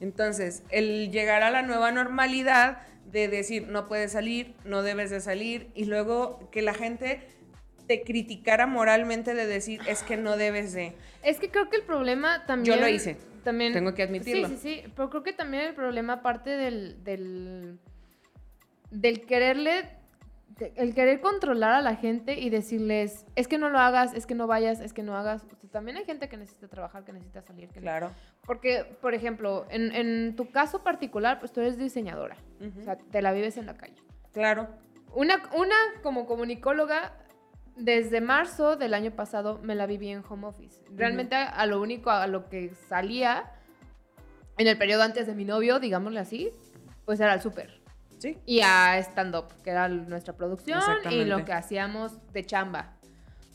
Entonces, 0.00 0.62
el 0.70 1.10
llegar 1.10 1.42
a 1.42 1.50
la 1.50 1.60
nueva 1.60 1.92
normalidad 1.92 2.78
de 3.12 3.28
decir, 3.28 3.68
no 3.68 3.88
puedes 3.88 4.12
salir, 4.12 4.54
no 4.64 4.82
debes 4.82 5.10
de 5.10 5.20
salir, 5.20 5.68
y 5.74 5.84
luego 5.84 6.48
que 6.50 6.62
la 6.62 6.72
gente 6.72 7.20
te 7.86 8.04
criticara 8.04 8.66
moralmente 8.66 9.34
de 9.34 9.46
decir, 9.46 9.82
es 9.86 10.02
que 10.02 10.16
no 10.16 10.38
debes 10.38 10.72
de... 10.72 10.94
Es 11.22 11.38
que 11.38 11.50
creo 11.50 11.68
que 11.68 11.76
el 11.76 11.82
problema 11.82 12.46
también. 12.46 12.74
Yo 12.74 12.80
lo 12.80 12.88
hice. 12.88 13.18
También, 13.44 13.74
Tengo 13.74 13.92
que 13.92 14.04
admitirlo. 14.04 14.48
Sí, 14.48 14.56
sí, 14.56 14.60
sí. 14.62 14.92
Pero 14.96 15.10
creo 15.10 15.22
que 15.22 15.34
también 15.34 15.64
el 15.64 15.74
problema 15.74 16.22
parte 16.22 16.48
del. 16.48 17.04
del, 17.04 17.78
del 18.90 19.26
quererle. 19.26 19.90
El 20.58 20.94
querer 20.94 21.20
controlar 21.20 21.72
a 21.72 21.82
la 21.82 21.96
gente 21.96 22.38
y 22.38 22.48
decirles, 22.48 23.26
es 23.34 23.46
que 23.46 23.58
no 23.58 23.68
lo 23.68 23.78
hagas, 23.78 24.14
es 24.14 24.26
que 24.26 24.34
no 24.34 24.46
vayas, 24.46 24.80
es 24.80 24.92
que 24.92 25.02
no 25.02 25.16
hagas. 25.16 25.44
O 25.44 25.56
sea, 25.56 25.70
también 25.70 25.98
hay 25.98 26.04
gente 26.04 26.28
que 26.28 26.36
necesita 26.36 26.68
trabajar, 26.68 27.04
que 27.04 27.12
necesita 27.12 27.42
salir. 27.42 27.68
Que 27.68 27.80
Claro. 27.80 28.10
Porque, 28.46 28.84
por 29.00 29.14
ejemplo, 29.14 29.66
en, 29.68 29.94
en 29.94 30.34
tu 30.34 30.50
caso 30.50 30.82
particular, 30.82 31.38
pues 31.38 31.52
tú 31.52 31.60
eres 31.60 31.76
diseñadora. 31.76 32.36
O 32.78 32.82
sea, 32.82 32.96
te 32.96 33.20
la 33.20 33.32
vives 33.32 33.58
en 33.58 33.66
la 33.66 33.74
calle. 33.74 33.96
Claro. 34.32 34.68
Una, 35.14 35.42
una 35.54 35.76
como 36.02 36.26
comunicóloga, 36.26 37.12
desde 37.76 38.22
marzo 38.22 38.76
del 38.76 38.94
año 38.94 39.10
pasado 39.10 39.60
me 39.62 39.74
la 39.74 39.86
viví 39.86 40.08
en 40.08 40.22
home 40.26 40.46
office. 40.46 40.82
Realmente 40.94 41.36
a, 41.36 41.48
a 41.48 41.66
lo 41.66 41.80
único 41.80 42.10
a 42.10 42.26
lo 42.26 42.48
que 42.48 42.70
salía 42.88 43.52
en 44.56 44.66
el 44.66 44.78
periodo 44.78 45.02
antes 45.02 45.26
de 45.26 45.34
mi 45.34 45.44
novio, 45.44 45.78
digámosle 45.80 46.20
así, 46.20 46.50
pues 47.04 47.20
era 47.20 47.32
al 47.32 47.42
súper. 47.42 47.75
Sí. 48.18 48.38
Y 48.46 48.60
a 48.62 48.98
stand-up, 48.98 49.46
que 49.62 49.70
era 49.70 49.88
nuestra 49.88 50.34
producción 50.34 50.80
y 51.10 51.24
lo 51.24 51.44
que 51.44 51.52
hacíamos 51.52 52.12
de 52.32 52.44
chamba. 52.44 52.92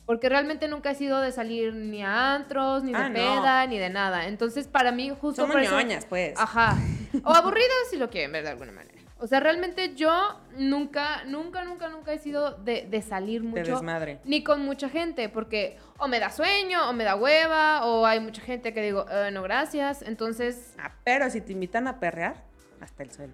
Porque 0.06 0.28
realmente 0.30 0.68
nunca 0.68 0.92
he 0.92 0.96
sido 0.96 1.22
de 1.22 1.32
salir 1.32 1.74
ni 1.74 2.04
a 2.04 2.34
antros, 2.36 2.84
ni 2.84 2.92
de 2.92 2.98
Ah, 2.98 3.08
no. 3.10 3.14
peda, 3.16 3.66
ni 3.68 3.78
de 3.78 3.90
nada. 3.90 4.28
Entonces, 4.28 4.68
para 4.68 4.92
mí, 4.92 5.10
justo 5.10 5.44
Somos 5.44 5.56
eso- 5.62 5.72
ñoñas, 5.72 6.06
pues. 6.06 6.38
Ajá. 6.38 6.76
O 7.26 7.30
aburridas 7.34 7.70
si 7.90 7.98
lo 7.98 8.10
quieren 8.10 8.32
ver 8.32 8.44
de 8.44 8.50
alguna 8.52 8.72
manera. 8.72 8.98
O 9.20 9.28
sea, 9.28 9.40
realmente 9.40 9.94
yo 9.96 10.40
nunca, 10.58 11.24
nunca, 11.26 11.64
nunca, 11.64 11.90
nunca 11.90 12.12
he 12.14 12.18
sido 12.18 12.56
de, 12.56 12.88
de 12.90 13.02
salir 13.04 13.42
De 13.44 13.48
mucho. 13.48 13.74
desmadre. 13.74 14.20
Ni 14.24 14.44
con 14.44 14.62
mucha 14.66 14.90
gente, 14.90 15.30
porque 15.30 15.78
o 16.00 16.08
me 16.08 16.20
da 16.20 16.32
sueño, 16.32 16.90
o 16.90 16.94
me 16.94 17.04
da 17.04 17.16
hueva, 17.16 17.86
o 17.86 18.06
hay 18.06 18.20
mucha 18.20 18.42
gente 18.42 18.74
que 18.74 18.82
digo, 18.82 19.06
"Eh, 19.12 19.30
no, 19.32 19.44
gracias. 19.44 20.02
Entonces, 20.02 20.74
Ah, 20.80 20.92
pero 21.04 21.30
si 21.30 21.40
te 21.42 21.52
invitan 21.52 21.88
a 21.88 22.00
perrear, 22.00 22.44
hasta 22.82 23.04
el 23.04 23.12
suelo. 23.12 23.34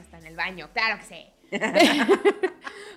Hasta 0.00 0.18
en 0.18 0.26
el 0.26 0.36
baño, 0.36 0.68
claro 0.72 0.98
que 0.98 1.04
sí. 1.04 1.26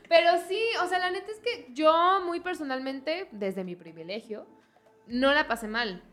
Pero 0.10 0.30
sí, 0.48 0.62
o 0.84 0.88
sea, 0.88 1.00
la 1.00 1.12
neta 1.12 1.32
es 1.32 1.40
que 1.40 1.68
yo 1.74 2.22
muy 2.26 2.40
personalmente, 2.40 3.28
desde 3.32 3.64
mi 3.64 3.76
privilegio, 3.76 4.46
no 5.08 5.34
la 5.34 5.48
pasé 5.48 5.68
mal. 5.68 6.04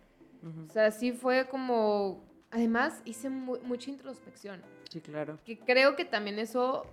O 0.69 0.73
sea, 0.73 0.91
sí 0.91 1.13
fue 1.13 1.49
como... 1.49 2.25
Además, 2.51 3.03
hice 3.05 3.29
mu- 3.31 3.61
mucha 3.63 3.91
introspección. 3.91 4.63
Sí, 4.91 5.01
claro. 5.01 5.39
que 5.45 5.59
creo 5.59 5.95
que 5.95 6.05
también 6.05 6.39
eso 6.39 6.85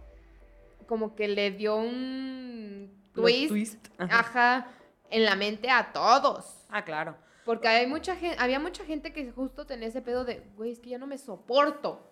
como 0.88 1.16
que 1.16 1.28
le 1.28 1.50
dio 1.52 1.76
un 1.78 2.92
twist, 3.14 3.50
twist, 3.50 3.88
ajá. 3.98 4.20
ajá, 4.20 4.68
en 5.10 5.26
la 5.26 5.36
mente 5.36 5.70
a 5.72 5.92
todos. 5.92 6.64
Ah, 6.70 6.84
claro. 6.86 7.16
Porque 7.44 7.68
hay 7.68 7.88
mucha 7.88 8.16
gente, 8.16 8.36
había 8.40 8.60
mucha 8.60 8.86
gente 8.86 9.14
que 9.14 9.32
justo 9.32 9.66
tenía 9.66 9.88
ese 9.88 10.02
pedo 10.04 10.26
de, 10.26 10.44
güey, 10.56 10.72
es 10.72 10.80
que 10.80 10.90
ya 10.92 10.98
no 11.00 11.08
me 11.08 11.18
soporto. 11.18 12.08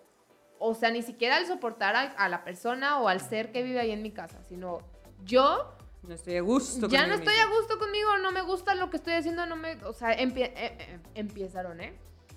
O 0.58 0.74
sea, 0.74 0.90
ni 0.90 1.02
siquiera 1.02 1.36
al 1.36 1.46
soportar 1.46 1.94
a, 1.96 2.00
a 2.12 2.28
la 2.28 2.44
persona 2.44 2.98
o 3.00 3.08
al 3.08 3.20
ser 3.20 3.52
que 3.52 3.62
vive 3.62 3.80
ahí 3.80 3.90
en 3.90 4.02
mi 4.02 4.10
casa, 4.10 4.42
sino 4.48 4.78
yo 5.24 5.74
No 6.02 6.14
estoy 6.14 6.36
a 6.36 6.40
gusto. 6.40 6.88
ya 6.88 7.06
no 7.06 7.14
estoy 7.14 7.34
a 7.36 7.46
gusto 7.46 7.78
conmigo, 7.78 8.16
no 8.18 8.30
me 8.32 8.42
gusta 8.42 8.74
lo 8.74 8.88
que 8.90 8.96
estoy 8.96 9.14
haciendo, 9.14 9.44
no 9.46 9.56
me, 9.56 9.74
o 9.84 9.92
sea, 9.92 10.16
empie- 10.16 10.52
eh, 10.56 10.76
eh, 10.78 10.98
empezaron, 11.14 11.80
¿eh? 11.80 11.92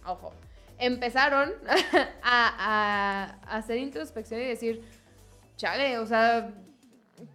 Ojo, 0.05 0.33
empezaron 0.77 1.53
a, 2.23 3.37
a- 3.43 3.53
a 3.53 3.57
hacer 3.57 3.77
introspección 3.77 4.41
y 4.41 4.45
decir, 4.45 4.83
chale, 5.55 5.97
o 5.99 6.05
sea, 6.05 6.51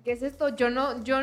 ¿qué 0.05 0.13
es 0.13 0.23
esto? 0.23 0.49
Yo 0.57 0.71
no, 0.71 1.03
yo, 1.05 1.17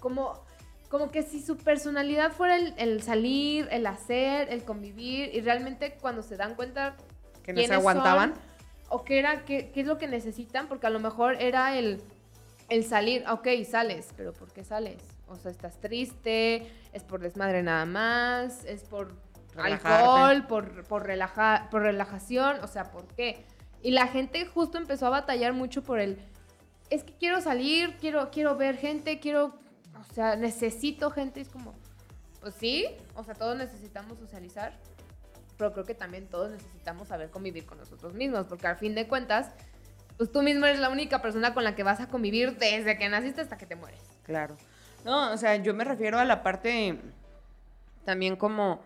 como, 0.00 0.44
como 0.90 1.10
que 1.10 1.22
si 1.22 1.40
su 1.42 1.56
personalidad 1.56 2.32
fuera 2.32 2.56
el, 2.56 2.74
el 2.78 3.02
salir, 3.02 3.68
el 3.70 3.86
hacer, 3.86 4.48
el 4.52 4.64
convivir, 4.64 5.34
y 5.34 5.40
realmente 5.40 5.96
cuando 6.00 6.22
se 6.22 6.36
dan 6.36 6.54
cuenta 6.54 6.96
Que 7.42 7.52
no 7.52 7.62
se 7.62 7.74
aguantaban. 7.74 8.34
son, 8.34 8.42
o 8.88 9.04
qué 9.04 9.18
era, 9.18 9.44
qué, 9.44 9.70
qué 9.72 9.80
es 9.80 9.86
lo 9.86 9.98
que 9.98 10.06
necesitan, 10.08 10.68
porque 10.68 10.86
a 10.86 10.90
lo 10.90 11.00
mejor 11.00 11.40
era 11.40 11.76
el, 11.78 12.00
el 12.68 12.84
salir, 12.84 13.24
ok, 13.28 13.48
sales, 13.68 14.08
pero 14.16 14.32
¿por 14.32 14.52
qué 14.52 14.64
sales? 14.64 15.02
O 15.28 15.36
sea, 15.36 15.50
estás 15.50 15.80
triste, 15.80 16.70
es 16.92 17.02
por 17.02 17.20
desmadre 17.20 17.62
nada 17.62 17.84
más, 17.84 18.64
es 18.64 18.84
por 18.84 19.14
Relajarte. 19.54 19.88
alcohol, 19.88 20.46
por, 20.46 20.84
por, 20.84 21.04
relaja- 21.06 21.68
por 21.70 21.82
relajación, 21.82 22.58
o 22.62 22.68
sea, 22.68 22.90
¿por 22.92 23.06
qué? 23.08 23.44
Y 23.82 23.90
la 23.90 24.06
gente 24.06 24.46
justo 24.46 24.78
empezó 24.78 25.06
a 25.06 25.10
batallar 25.10 25.52
mucho 25.52 25.82
por 25.82 25.98
el, 26.00 26.18
es 26.90 27.02
que 27.04 27.12
quiero 27.14 27.40
salir, 27.40 27.96
quiero, 28.00 28.30
quiero 28.30 28.56
ver 28.56 28.76
gente, 28.76 29.18
quiero, 29.18 29.58
o 29.98 30.14
sea, 30.14 30.36
necesito 30.36 31.10
gente, 31.10 31.40
es 31.40 31.48
como, 31.48 31.74
pues 32.40 32.54
sí, 32.54 32.86
o 33.16 33.24
sea, 33.24 33.34
todos 33.34 33.56
necesitamos 33.56 34.18
socializar, 34.18 34.78
pero 35.56 35.72
creo 35.72 35.84
que 35.84 35.94
también 35.94 36.26
todos 36.28 36.50
necesitamos 36.50 37.08
saber 37.08 37.30
convivir 37.30 37.64
con 37.66 37.78
nosotros 37.78 38.14
mismos, 38.14 38.46
porque 38.46 38.66
al 38.66 38.76
fin 38.76 38.94
de 38.94 39.06
cuentas, 39.08 39.50
pues 40.16 40.30
tú 40.32 40.42
mismo 40.42 40.66
eres 40.66 40.80
la 40.80 40.88
única 40.90 41.22
persona 41.22 41.54
con 41.54 41.64
la 41.64 41.74
que 41.74 41.82
vas 41.82 42.00
a 42.00 42.08
convivir 42.08 42.56
desde 42.58 42.96
que 42.98 43.08
naciste 43.08 43.40
hasta 43.40 43.56
que 43.58 43.66
te 43.66 43.76
mueres. 43.76 44.00
Claro. 44.22 44.56
No, 45.04 45.32
o 45.32 45.36
sea, 45.36 45.56
yo 45.56 45.72
me 45.74 45.84
refiero 45.84 46.18
a 46.18 46.24
la 46.24 46.42
parte 46.42 46.98
también 48.04 48.36
como 48.36 48.80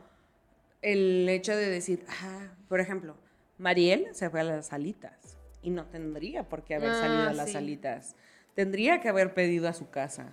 el 0.82 1.28
hecho 1.28 1.54
de 1.56 1.68
decir, 1.68 2.04
ah, 2.22 2.48
por 2.68 2.80
ejemplo, 2.80 3.16
Mariel 3.58 4.08
se 4.14 4.30
fue 4.30 4.40
a 4.40 4.44
las 4.44 4.68
salitas 4.68 5.36
y 5.62 5.70
no 5.70 5.86
tendría 5.86 6.48
por 6.48 6.64
qué 6.64 6.74
haber 6.76 6.90
Ah, 6.90 6.94
salido 7.00 7.28
a 7.28 7.32
las 7.32 7.46
sí. 7.46 7.52
salitas. 7.52 8.16
Tendría 8.54 9.00
que 9.00 9.08
haber 9.08 9.34
pedido 9.34 9.68
a 9.68 9.72
su 9.74 9.90
casa. 9.90 10.32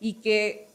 Y 0.00 0.14
que, 0.20 0.68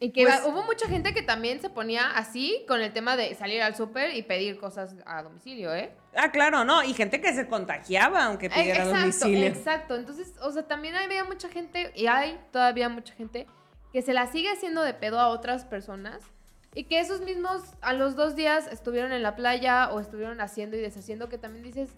Y 0.00 0.10
que 0.10 0.24
Pues- 0.24 0.42
hubo 0.44 0.64
mucha 0.64 0.88
gente 0.88 1.14
que 1.14 1.22
también 1.22 1.60
se 1.60 1.70
ponía 1.70 2.10
así 2.10 2.64
con 2.68 2.80
el 2.82 2.92
tema 2.92 3.16
de 3.16 3.34
salir 3.34 3.62
al 3.62 3.74
súper 3.76 4.14
y 4.14 4.22
pedir 4.22 4.58
cosas 4.58 4.96
a 5.06 5.22
domicilio, 5.22 5.72
¿eh? 5.74 5.92
ah, 6.16 6.30
claro, 6.30 6.64
no, 6.64 6.82
y 6.82 6.92
gente 6.94 7.20
que 7.20 7.32
se 7.32 7.46
contagiaba 7.46 8.24
aunque 8.24 8.46
Eh, 8.46 8.50
pidiera 8.50 8.82
a 8.82 8.86
exacto, 8.86 9.00
domicilio. 9.00 9.46
exacto. 9.46 9.96
Entonces, 9.96 10.34
o 10.42 10.50
sea, 10.50 10.64
también 10.66 10.94
había 10.96 11.24
mucha 11.24 11.48
gente, 11.48 11.92
y 11.94 12.06
hay 12.06 12.38
todavía 12.52 12.88
mucha 12.88 13.14
gente, 13.14 13.46
que 13.92 14.02
se 14.02 14.12
la 14.12 14.26
sigue 14.26 14.50
haciendo 14.50 14.82
de 14.82 14.94
pedo 14.94 15.20
a 15.20 15.28
otras 15.28 15.64
personas 15.64 16.20
y 16.74 16.84
que 16.84 16.98
esos 16.98 17.20
mismos 17.20 17.62
a 17.80 17.92
los 17.92 18.16
dos 18.16 18.34
días 18.34 18.66
estuvieron 18.72 19.12
en 19.12 19.22
la 19.22 19.36
playa 19.36 19.90
o 19.92 20.00
estuvieron 20.00 20.40
haciendo 20.40 20.76
y 20.76 20.80
deshaciendo, 20.80 21.28
que 21.28 21.38
también 21.38 21.62
dices, 21.64 21.90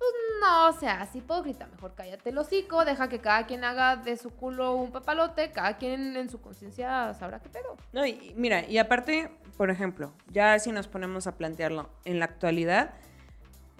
pues 0.00 0.12
no 0.40 0.72
seas 0.72 1.14
hipócrita, 1.14 1.66
mejor 1.66 1.94
cállate 1.94 2.30
el 2.30 2.38
hocico, 2.38 2.86
deja 2.86 3.10
que 3.10 3.20
cada 3.20 3.44
quien 3.46 3.64
haga 3.64 3.96
de 3.96 4.16
su 4.16 4.30
culo 4.30 4.74
un 4.74 4.92
papalote, 4.92 5.52
cada 5.52 5.76
quien 5.76 6.16
en 6.16 6.30
su 6.30 6.40
conciencia 6.40 7.12
sabrá 7.12 7.40
qué 7.40 7.50
pedo. 7.50 7.76
No, 7.92 8.06
y 8.06 8.32
mira, 8.34 8.66
y 8.66 8.78
aparte, 8.78 9.30
por 9.58 9.68
ejemplo, 9.68 10.14
ya 10.28 10.58
si 10.58 10.72
nos 10.72 10.88
ponemos 10.88 11.26
a 11.26 11.36
plantearlo 11.36 11.90
en 12.06 12.18
la 12.18 12.24
actualidad, 12.24 12.94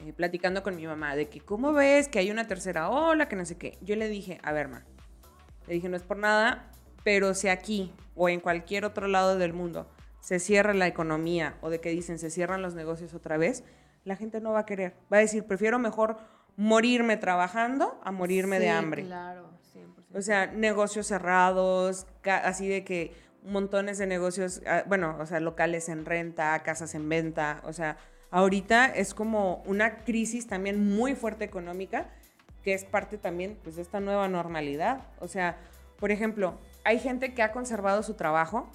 eh, 0.05 0.13
platicando 0.13 0.63
con 0.63 0.77
mi 0.77 0.87
mamá, 0.87 1.17
de 1.17 1.31
que 1.31 1.41
cómo 1.41 1.73
ves 1.73 2.09
que 2.09 2.19
hay 2.19 2.31
una 2.31 2.47
tercera 2.47 2.91
ola, 2.91 3.27
que 3.27 3.37
no 3.37 3.47
sé 3.47 3.57
qué, 3.57 3.79
yo 3.81 3.97
le 3.97 4.09
dije, 4.09 4.41
a 4.43 4.53
ver, 4.53 4.69
ma, 4.69 4.85
le 5.69 5.73
dije, 5.73 5.89
no 5.89 5.97
es 5.97 6.03
por 6.03 6.19
nada, 6.19 6.71
pero 7.03 7.33
si 7.33 7.49
aquí 7.49 7.95
o 8.15 8.29
en 8.29 8.41
cualquier 8.41 8.85
otro 8.85 9.09
lado 9.09 9.39
del 9.39 9.55
mundo 9.55 9.89
se 10.21 10.39
cierra 10.39 10.75
la 10.75 10.87
economía 10.87 11.57
o 11.63 11.71
de 11.71 11.81
que 11.81 11.89
dicen 11.89 12.19
se 12.19 12.29
cierran 12.29 12.61
los 12.61 12.75
negocios 12.75 13.15
otra 13.15 13.39
vez, 13.39 13.65
la 14.05 14.17
gente 14.17 14.41
no 14.41 14.53
va 14.53 14.61
a 14.61 14.67
querer. 14.67 14.95
Va 15.13 15.19
a 15.19 15.21
decir, 15.21 15.45
prefiero 15.45 15.79
mejor 15.79 16.19
morirme 16.57 17.17
trabajando 17.17 17.99
a 18.03 18.13
morirme 18.13 18.59
de 18.59 18.71
hambre. 18.71 19.05
Claro, 19.05 19.51
100%. 19.75 20.17
O 20.17 20.23
sea, 20.23 20.47
negocios 20.47 21.07
cerrados, 21.07 22.07
así 22.25 22.69
de 22.69 22.85
que 22.85 23.15
montones 23.43 23.99
de 23.99 24.07
negocios, 24.07 24.63
ah, 24.67 24.83
bueno, 24.87 25.17
o 25.21 25.27
sea, 25.27 25.41
locales 25.41 25.89
en 25.89 26.05
renta, 26.05 26.59
casas 26.63 26.95
en 26.95 27.09
venta, 27.09 27.61
o 27.65 27.73
sea, 27.73 27.97
ahorita 28.31 28.87
es 28.87 29.15
como 29.15 29.63
una 29.67 29.99
crisis 29.99 30.47
también 30.47 30.89
muy 30.95 31.15
fuerte 31.15 31.45
económica, 31.45 32.09
que 32.63 32.75
es 32.75 32.85
parte 32.85 33.19
también 33.19 33.57
pues 33.63 33.77
de 33.77 33.83
esta 33.83 34.01
nueva 34.01 34.29
normalidad. 34.29 35.07
O 35.19 35.29
sea, 35.29 35.57
por 35.99 36.11
ejemplo, 36.11 36.59
hay 36.85 36.99
gente 36.99 37.35
que 37.35 37.43
ha 37.43 37.53
conservado 37.53 38.03
su 38.03 38.15
trabajo, 38.15 38.69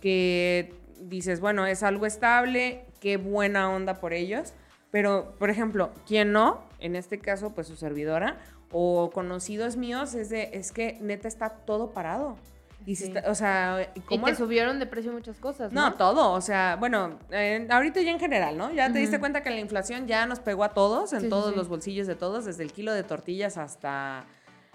que 0.00 0.74
dices, 1.00 1.40
bueno, 1.40 1.66
es 1.66 1.82
algo 1.82 2.06
estable, 2.06 2.84
qué 3.00 3.16
buena 3.16 3.70
onda 3.70 3.94
por 3.94 4.12
ellos. 4.12 4.52
Pero, 4.92 5.34
por 5.40 5.50
ejemplo, 5.50 5.90
quien 6.06 6.30
no, 6.32 6.60
en 6.78 6.94
este 6.94 7.18
caso, 7.18 7.50
pues 7.54 7.66
su 7.66 7.74
servidora 7.74 8.36
o 8.70 9.10
conocidos 9.10 9.76
míos, 9.76 10.14
es 10.14 10.28
de, 10.30 10.50
es 10.52 10.70
que 10.70 10.98
neta 11.00 11.26
está 11.26 11.48
todo 11.50 11.90
parado. 11.90 12.36
Y 12.84 12.96
Sí. 12.96 13.04
está- 13.04 13.30
o 13.30 13.34
sea, 13.34 13.90
Y 13.94 14.00
¿cómo 14.00 14.24
que 14.24 14.32
el- 14.32 14.36
subieron 14.36 14.78
de 14.80 14.86
precio 14.86 15.12
muchas 15.12 15.38
cosas, 15.38 15.72
¿no? 15.72 15.80
no, 15.90 15.94
todo, 15.94 16.32
o 16.32 16.40
sea, 16.40 16.76
bueno, 16.80 17.18
eh, 17.30 17.66
ahorita 17.70 18.00
ya 18.02 18.10
en 18.10 18.18
general, 18.18 18.56
¿no? 18.58 18.72
Ya 18.72 18.92
te 18.92 18.98
diste 18.98 19.20
cuenta 19.20 19.42
que 19.42 19.50
la 19.50 19.60
inflación 19.60 20.06
ya 20.08 20.26
nos 20.26 20.40
pegó 20.40 20.64
a 20.64 20.70
todos, 20.70 21.12
en 21.12 21.22
sí, 21.22 21.28
todos 21.28 21.50
sí. 21.52 21.56
los 21.56 21.68
bolsillos 21.68 22.06
de 22.06 22.16
todos, 22.16 22.44
desde 22.44 22.62
el 22.64 22.72
kilo 22.72 22.92
de 22.92 23.02
tortillas 23.04 23.56
hasta 23.56 24.24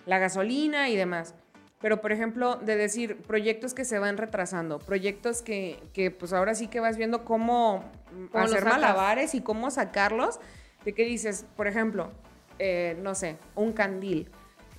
la 0.06 0.20
gasolina 0.20 0.88
y 0.90 0.96
demás. 0.96 1.36
Pero, 1.80 2.02
por 2.02 2.12
ejemplo, 2.12 2.56
de 2.56 2.76
decir 2.76 3.18
proyectos 3.18 3.74
que 3.74 3.86
se 3.86 4.00
van 4.00 4.18
retrasando, 4.18 4.80
proyectos 4.80 5.42
que, 5.42 5.80
que 5.94 6.10
pues 6.10 6.34
ahora 6.34 6.56
sí 6.56 6.68
que 6.68 6.80
vas 6.80 6.98
viendo 6.98 7.24
cómo, 7.24 7.84
mm, 8.12 8.26
¿Cómo 8.28 8.44
los 8.44 8.54
hacer 8.54 8.66
malabares 8.66 9.36
y 9.36 9.42
cómo 9.42 9.70
sacarlos, 9.70 10.40
de 10.86 10.94
que 10.94 11.04
dices, 11.04 11.46
por 11.56 11.68
ejemplo, 11.68 12.12
eh, 12.58 12.98
no 13.02 13.14
sé, 13.14 13.38
un 13.56 13.74
candil 13.74 14.30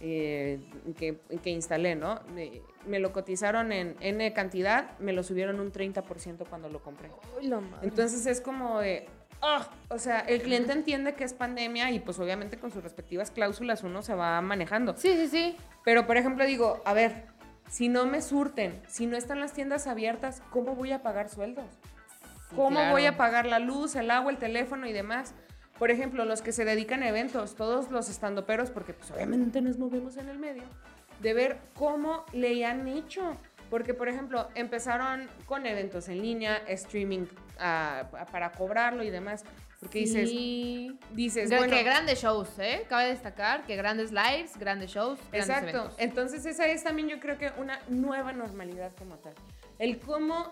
eh, 0.01 0.61
que, 0.97 1.19
que 1.43 1.51
instalé, 1.51 1.95
¿no? 1.95 2.21
Eh, 2.37 2.63
me 2.87 2.99
lo 2.99 3.13
cotizaron 3.13 3.73
en 3.73 3.97
N 4.01 4.33
cantidad, 4.33 4.99
me 4.99 5.13
lo 5.13 5.23
subieron 5.23 5.61
un 5.61 5.73
30% 5.73 6.47
cuando 6.49 6.69
lo 6.69 6.83
compré. 6.83 7.11
Entonces 7.83 8.27
es 8.27 8.41
como 8.41 8.81
de, 8.81 9.07
ah, 9.43 9.69
o 9.89 9.99
sea, 9.99 10.21
el 10.21 10.43
cliente 10.43 10.73
entiende 10.73 11.15
que 11.15 11.25
es 11.25 11.33
pandemia 11.33 11.91
y 11.91 12.01
pues 12.01 12.19
obviamente 12.19 12.59
con 12.59 12.71
sus 12.71 12.83
respectivas 12.83 13.31
cláusulas 13.31 13.83
uno 13.83 14.03
se 14.03 14.15
va 14.15 14.41
manejando. 14.41 14.97
Sí, 14.97 15.15
sí, 15.17 15.29
sí. 15.29 15.57
Pero 15.85 16.07
por 16.07 16.17
ejemplo 16.17 16.45
digo, 16.45 16.83
a 16.85 16.93
ver, 16.93 17.27
si 17.69 17.89
no 17.89 18.07
me 18.07 18.23
surten, 18.23 18.81
si 18.89 19.07
no 19.07 19.17
están 19.17 19.41
las 19.41 19.53
tiendas 19.53 19.87
abiertas, 19.87 20.43
¿cómo 20.51 20.75
voy 20.75 20.93
a 20.93 21.03
pagar 21.03 21.29
sueldos? 21.29 21.67
¿Cómo 22.57 22.77
claro. 22.77 22.93
voy 22.93 23.07
a 23.07 23.17
pagar 23.17 23.47
la 23.47 23.59
luz, 23.59 23.95
el 23.95 24.11
agua, 24.11 24.31
el 24.31 24.39
teléfono 24.39 24.87
y 24.87 24.93
demás? 24.93 25.35
Por 25.79 25.91
ejemplo, 25.91 26.25
los 26.25 26.43
que 26.43 26.53
se 26.53 26.65
dedican 26.65 27.03
a 27.03 27.09
eventos, 27.09 27.55
todos 27.55 27.91
los 27.91 28.09
estandoperos, 28.09 28.71
porque 28.71 28.95
pues 28.95 29.11
obviamente 29.11 29.61
nos 29.61 29.79
movemos 29.79 30.17
en 30.17 30.29
el 30.29 30.39
medio, 30.39 30.65
de 31.21 31.35
ver 31.35 31.59
cómo 31.75 32.25
le 32.33 32.65
han 32.65 32.89
hecho. 32.89 33.37
Porque, 33.71 33.93
por 33.93 34.09
ejemplo, 34.09 34.49
empezaron 34.55 35.29
con 35.45 35.67
eventos 35.67 36.09
en 36.09 36.23
línea, 36.23 36.57
streaming 36.69 37.27
para 37.59 38.53
cobrarlo 38.53 39.03
y 39.03 39.11
demás. 39.11 39.45
Porque 39.81 40.01
dices, 40.01 40.29
Sí. 40.31 40.99
dices, 41.13 41.51
Gra- 41.51 41.59
bueno, 41.59 41.73
que 41.77 41.83
grandes 41.85 42.21
shows, 42.21 42.59
¿eh? 42.59 42.85
Cabe 42.89 43.09
destacar 43.09 43.65
que 43.65 43.77
grandes 43.77 44.11
lives, 44.11 44.57
grandes 44.59 44.91
shows, 44.91 45.19
grandes 45.31 45.49
Exacto. 45.49 45.69
eventos. 45.79 45.95
Entonces 45.99 46.47
esa 46.47 46.67
es 46.67 46.83
también 46.83 47.09
yo 47.09 47.21
creo 47.21 47.39
que 47.39 47.53
una 47.59 47.79
nueva 47.89 48.33
normalidad 48.33 48.93
como 48.99 49.17
tal. 49.19 49.35
El 49.79 50.01
cómo 50.01 50.51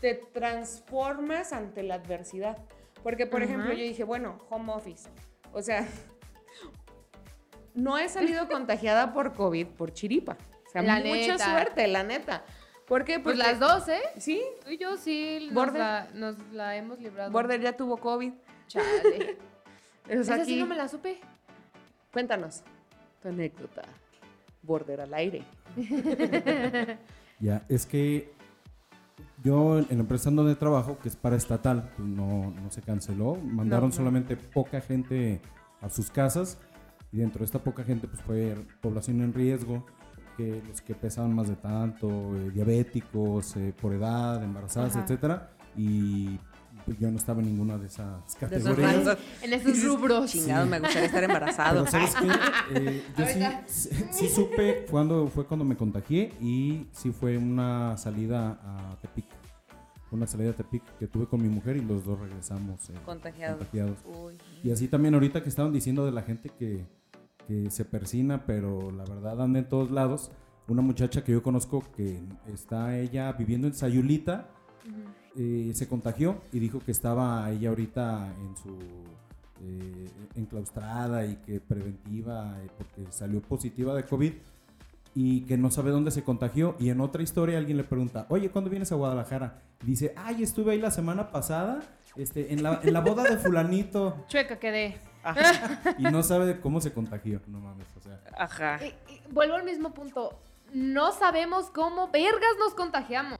te 0.00 0.14
transformas 0.14 1.52
ante 1.52 1.82
la 1.82 1.94
adversidad. 1.94 2.58
Porque, 3.02 3.26
por 3.26 3.42
ejemplo, 3.42 3.72
yo 3.72 3.82
dije, 3.82 4.04
bueno, 4.04 4.38
home 4.50 4.72
office. 4.72 5.08
O 5.52 5.62
sea, 5.62 5.86
no 7.74 7.96
he 7.98 8.08
salido 8.08 8.48
contagiada 8.48 9.12
por 9.12 9.32
COVID 9.34 9.66
por 9.68 9.92
chiripa. 9.92 10.36
O 10.66 10.70
sea, 10.70 10.82
La 10.82 10.96
mucha 10.96 11.32
neta. 11.32 11.38
suerte, 11.50 11.86
la 11.86 12.02
neta. 12.02 12.44
¿Por 12.88 13.04
qué? 13.04 13.20
Pues 13.20 13.36
Porque- 13.36 13.50
las 13.52 13.60
dos, 13.60 13.88
¿eh? 13.88 14.00
Sí, 14.16 14.40
Tú 14.64 14.70
y 14.70 14.78
yo 14.78 14.96
sí 14.96 15.40
nos 15.46 15.54
Border. 15.54 15.78
la, 15.78 16.08
nos 16.14 16.36
la 16.52 16.74
hemos 16.76 16.98
librado. 16.98 17.30
Border 17.30 17.60
ya 17.60 17.76
tuvo 17.76 17.98
COVID. 17.98 18.32
Chale. 18.66 19.36
Esa 20.08 20.36
sí 20.36 20.40
aquí- 20.42 20.60
no 20.60 20.66
me 20.66 20.74
la 20.76 20.88
supe. 20.88 21.20
Cuéntanos 22.12 22.62
tu 23.20 23.28
anécdota. 23.28 23.82
Border 24.62 25.02
al 25.02 25.14
aire. 25.14 25.42
Ya, 27.40 27.64
es 27.68 27.86
que 27.86 28.32
yo 29.44 29.78
en 29.78 29.86
la 29.90 29.94
empresa 30.00 30.28
donde 30.28 30.56
trabajo, 30.56 30.98
que 30.98 31.08
es 31.08 31.14
para 31.14 31.36
estatal, 31.36 31.88
pues 31.96 32.08
no, 32.08 32.50
no 32.50 32.68
se 32.72 32.82
canceló. 32.82 33.36
Mandaron 33.36 33.90
no. 33.90 33.94
solamente 33.94 34.36
poca 34.36 34.80
gente 34.80 35.40
a 35.80 35.88
sus 35.88 36.10
casas 36.10 36.58
y 37.12 37.18
dentro 37.18 37.38
de 37.38 37.44
esta 37.44 37.60
poca 37.60 37.84
gente 37.84 38.08
pues 38.08 38.20
fue 38.22 38.56
población 38.80 39.20
en 39.22 39.32
riesgo, 39.32 39.86
que 40.38 40.62
los 40.66 40.80
que 40.80 40.94
pesaban 40.94 41.34
más 41.34 41.48
de 41.48 41.56
tanto, 41.56 42.08
eh, 42.36 42.50
diabéticos, 42.54 43.56
eh, 43.56 43.74
por 43.78 43.92
edad, 43.92 44.42
embarazadas, 44.42 44.92
Ajá. 44.94 45.04
etcétera. 45.04 45.50
Y 45.76 46.38
yo 46.98 47.10
no 47.10 47.18
estaba 47.18 47.40
en 47.40 47.46
ninguna 47.48 47.76
de 47.76 47.86
esas 47.88 48.34
De 48.34 48.40
categorías. 48.40 48.94
rangos. 49.04 49.18
En 49.42 49.52
esos 49.52 49.82
rubros. 49.84 50.30
Chingado, 50.30 50.64
me 50.66 50.78
gustaría 50.78 51.06
estar 51.06 51.22
embarazado. 51.24 51.84
Pero 51.84 51.90
¿sabes 51.90 52.14
qué? 52.14 52.28
Eh, 52.80 53.02
yo 53.18 53.26
sí, 53.26 53.32
Ahorita. 53.42 53.62
sí, 53.66 53.88
sí 54.12 54.28
supe 54.28 54.86
cuando 54.90 55.26
fue 55.28 55.44
cuando 55.46 55.64
me 55.64 55.76
contagié 55.76 56.32
y 56.40 56.86
sí 56.92 57.10
fue 57.10 57.36
una 57.36 57.96
salida 57.98 58.58
a 58.62 58.96
Tepic. 59.02 59.26
Una 60.10 60.26
salida 60.26 60.50
a 60.50 60.52
Tepic 60.54 60.82
que 60.98 61.06
tuve 61.06 61.26
con 61.26 61.42
mi 61.42 61.48
mujer 61.48 61.76
y 61.76 61.82
los 61.82 62.04
dos 62.04 62.18
regresamos 62.18 62.88
eh, 62.90 62.94
Contagiados. 63.04 63.58
contagiados. 63.58 63.98
Uy. 64.06 64.38
Y 64.64 64.70
así 64.70 64.88
también 64.88 65.12
ahorita 65.14 65.42
que 65.42 65.48
estaban 65.50 65.72
diciendo 65.72 66.06
de 66.06 66.12
la 66.12 66.22
gente 66.22 66.48
que, 66.48 66.86
que 67.48 67.70
se 67.70 67.84
persina, 67.86 68.44
pero 68.46 68.92
la 68.92 69.04
verdad 69.04 69.40
anda 69.40 69.58
en 69.58 69.68
todos 69.68 69.90
lados. 69.90 70.30
Una 70.68 70.82
muchacha 70.82 71.24
que 71.24 71.32
yo 71.32 71.42
conozco 71.42 71.82
que 71.96 72.20
está 72.52 72.96
ella 72.98 73.32
viviendo 73.32 73.66
en 73.66 73.74
Sayulita, 73.74 74.50
eh, 75.36 75.72
se 75.74 75.88
contagió 75.88 76.42
y 76.52 76.58
dijo 76.58 76.78
que 76.80 76.90
estaba 76.92 77.50
ella 77.50 77.70
ahorita 77.70 78.34
en 78.38 78.56
su 78.56 78.76
eh, 79.62 80.10
enclaustrada 80.36 81.24
y 81.24 81.36
que 81.36 81.60
preventiva 81.60 82.60
eh, 82.62 82.68
porque 82.76 83.10
salió 83.10 83.40
positiva 83.40 83.94
de 83.94 84.04
COVID 84.04 84.32
y 85.14 85.40
que 85.42 85.56
no 85.56 85.70
sabe 85.70 85.90
dónde 85.90 86.10
se 86.10 86.22
contagió 86.22 86.76
y 86.78 86.90
en 86.90 87.00
otra 87.00 87.22
historia 87.22 87.58
alguien 87.58 87.76
le 87.76 87.84
pregunta, 87.84 88.26
oye, 88.28 88.50
¿cuándo 88.50 88.68
vienes 88.70 88.92
a 88.92 88.96
Guadalajara? 88.96 89.62
Dice, 89.84 90.12
ay, 90.16 90.42
estuve 90.42 90.72
ahí 90.72 90.80
la 90.80 90.90
semana 90.90 91.30
pasada 91.30 91.80
este, 92.16 92.52
en, 92.52 92.62
la, 92.62 92.80
en 92.82 92.92
la 92.92 93.00
boda 93.00 93.24
de 93.24 93.36
fulanito 93.38 94.24
Chueca 94.28 94.58
quedé. 94.58 94.96
Y 95.98 96.02
no 96.04 96.22
sabe 96.22 96.60
cómo 96.60 96.80
se 96.80 96.92
contagió, 96.92 97.40
no 97.46 97.60
mames, 97.60 97.86
o 97.96 98.00
sea. 98.00 98.20
Ajá. 98.36 98.78
Y- 98.84 99.12
y 99.12 99.20
vuelvo 99.30 99.54
al 99.56 99.64
mismo 99.64 99.92
punto. 99.92 100.38
No 100.72 101.12
sabemos 101.12 101.70
cómo 101.70 102.08
vergas 102.08 102.52
nos 102.58 102.74
contagiamos. 102.74 103.38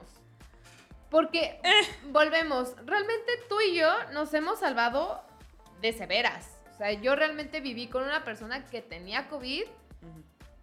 Porque, 1.11 1.61
volvemos, 2.11 2.75
realmente 2.85 3.33
tú 3.49 3.57
y 3.61 3.77
yo 3.77 3.89
nos 4.13 4.33
hemos 4.35 4.59
salvado 4.61 5.23
de 5.81 5.93
severas. 5.93 6.51
O 6.75 6.77
sea, 6.79 6.93
yo 6.93 7.17
realmente 7.17 7.61
viví 7.61 7.89
con 7.89 8.03
una 8.05 8.25
persona 8.25 8.67
que 8.67 8.83
tenía 8.83 9.29
COVID. 9.29 9.65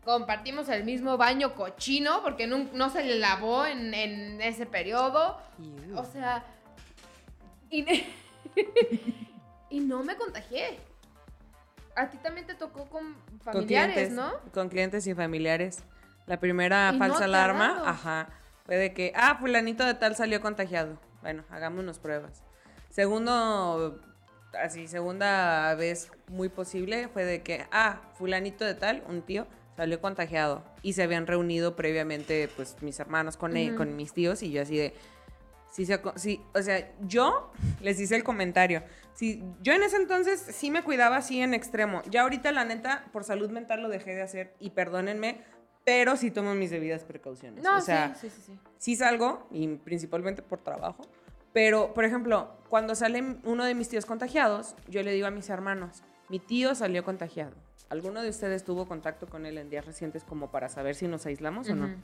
Compartimos 0.04 0.69
el 0.69 0.84
mismo 0.84 1.17
baño 1.17 1.56
cochino 1.56 2.21
porque 2.21 2.45
no, 2.45 2.67
no 2.73 2.89
se 2.91 3.04
le 3.04 3.17
lavó 3.17 3.65
en, 3.65 3.93
en 3.95 4.39
ese 4.41 4.67
periodo. 4.67 5.39
O 5.95 6.06
sea, 6.06 6.43
y, 7.71 7.86
y 9.69 9.80
no 9.80 10.04
me 10.04 10.15
contagié. 10.15 10.80
A 11.95 12.10
ti 12.10 12.17
también 12.17 12.45
te 12.45 12.55
tocó 12.55 12.86
con 12.89 13.13
con 13.13 13.39
familiares, 13.39 13.93
clientes, 13.95 14.15
¿no? 14.15 14.34
Con 14.53 14.69
clientes 14.69 15.08
y 15.08 15.13
familiares. 15.13 15.84
La 16.27 16.39
primera 16.39 16.91
Y 16.93 16.97
falsa 16.97 17.25
alarma, 17.25 17.84
ajá, 17.86 18.29
fue 18.65 18.75
de 18.77 18.93
que, 18.93 19.13
ah, 19.15 19.38
fulanito 19.39 19.86
de 19.86 19.93
tal 19.93 20.15
salió 20.15 20.41
contagiado. 20.41 20.99
Bueno, 21.21 21.43
hagámonos 21.49 21.99
pruebas. 21.99 22.43
Segundo, 22.89 23.99
así, 24.60 24.88
segunda 24.88 25.75
vez 25.75 26.12
muy 26.27 26.49
posible 26.49 27.08
fue 27.10 27.23
de 27.25 27.43
que, 27.43 27.65
ah, 27.71 28.01
fulanito 28.17 28.65
de 28.65 28.73
tal, 28.73 29.03
un 29.08 29.21
tío, 29.21 29.45
salió 29.75 30.01
contagiado. 30.01 30.63
Y 30.81 30.93
se 30.93 31.03
habían 31.03 31.27
reunido 31.27 31.75
previamente, 31.75 32.49
pues, 32.55 32.77
mis 32.81 32.99
hermanos 32.99 33.38
con, 33.38 33.55
él- 33.55 33.69
Ujú. 33.69 33.77
con 33.77 33.95
mis 33.95 34.13
tíos 34.13 34.41
y 34.43 34.51
yo 34.51 34.62
así 34.63 34.77
de... 34.77 34.93
Se, 35.83 36.01
sí, 36.15 36.41
o 36.53 36.61
sea, 36.61 36.89
yo 37.01 37.51
les 37.81 37.99
hice 37.99 38.15
el 38.15 38.23
comentario. 38.23 38.83
Sí, 39.13 39.43
yo 39.61 39.73
en 39.73 39.83
ese 39.83 39.97
entonces 39.97 40.39
sí 40.39 40.71
me 40.71 40.83
cuidaba 40.83 41.17
así 41.17 41.41
en 41.41 41.53
extremo. 41.53 42.01
Ya 42.09 42.21
ahorita, 42.21 42.51
la 42.51 42.63
neta, 42.63 43.05
por 43.11 43.23
salud 43.23 43.49
mental 43.49 43.81
lo 43.81 43.89
dejé 43.89 44.15
de 44.15 44.21
hacer 44.21 44.55
y 44.59 44.69
perdónenme, 44.69 45.41
pero 45.83 46.15
sí 46.15 46.31
tomo 46.31 46.53
mis 46.55 46.69
debidas 46.69 47.03
precauciones. 47.03 47.63
No, 47.63 47.77
o 47.77 47.81
sea, 47.81 48.15
sí, 48.15 48.29
sí, 48.29 48.35
sí, 48.35 48.53
sí. 48.53 48.59
sí 48.77 48.95
salgo, 48.95 49.47
y 49.51 49.67
principalmente 49.67 50.41
por 50.41 50.61
trabajo. 50.61 51.05
Pero, 51.51 51.93
por 51.93 52.03
ejemplo, 52.03 52.57
cuando 52.69 52.95
sale 52.95 53.38
uno 53.43 53.63
de 53.63 53.75
mis 53.75 53.88
tíos 53.88 54.05
contagiados, 54.05 54.75
yo 54.89 55.03
le 55.03 55.11
digo 55.11 55.27
a 55.27 55.31
mis 55.31 55.49
hermanos, 55.49 56.03
mi 56.27 56.39
tío 56.39 56.75
salió 56.75 57.03
contagiado. 57.03 57.55
¿Alguno 57.89 58.21
de 58.21 58.29
ustedes 58.29 58.63
tuvo 58.63 58.88
contacto 58.88 59.27
con 59.27 59.45
él 59.45 59.57
en 59.57 59.69
días 59.69 59.85
recientes 59.85 60.23
como 60.23 60.51
para 60.51 60.69
saber 60.69 60.95
si 60.95 61.07
nos 61.07 61.25
aislamos 61.25 61.69
o 61.69 61.75
no? 61.75 61.95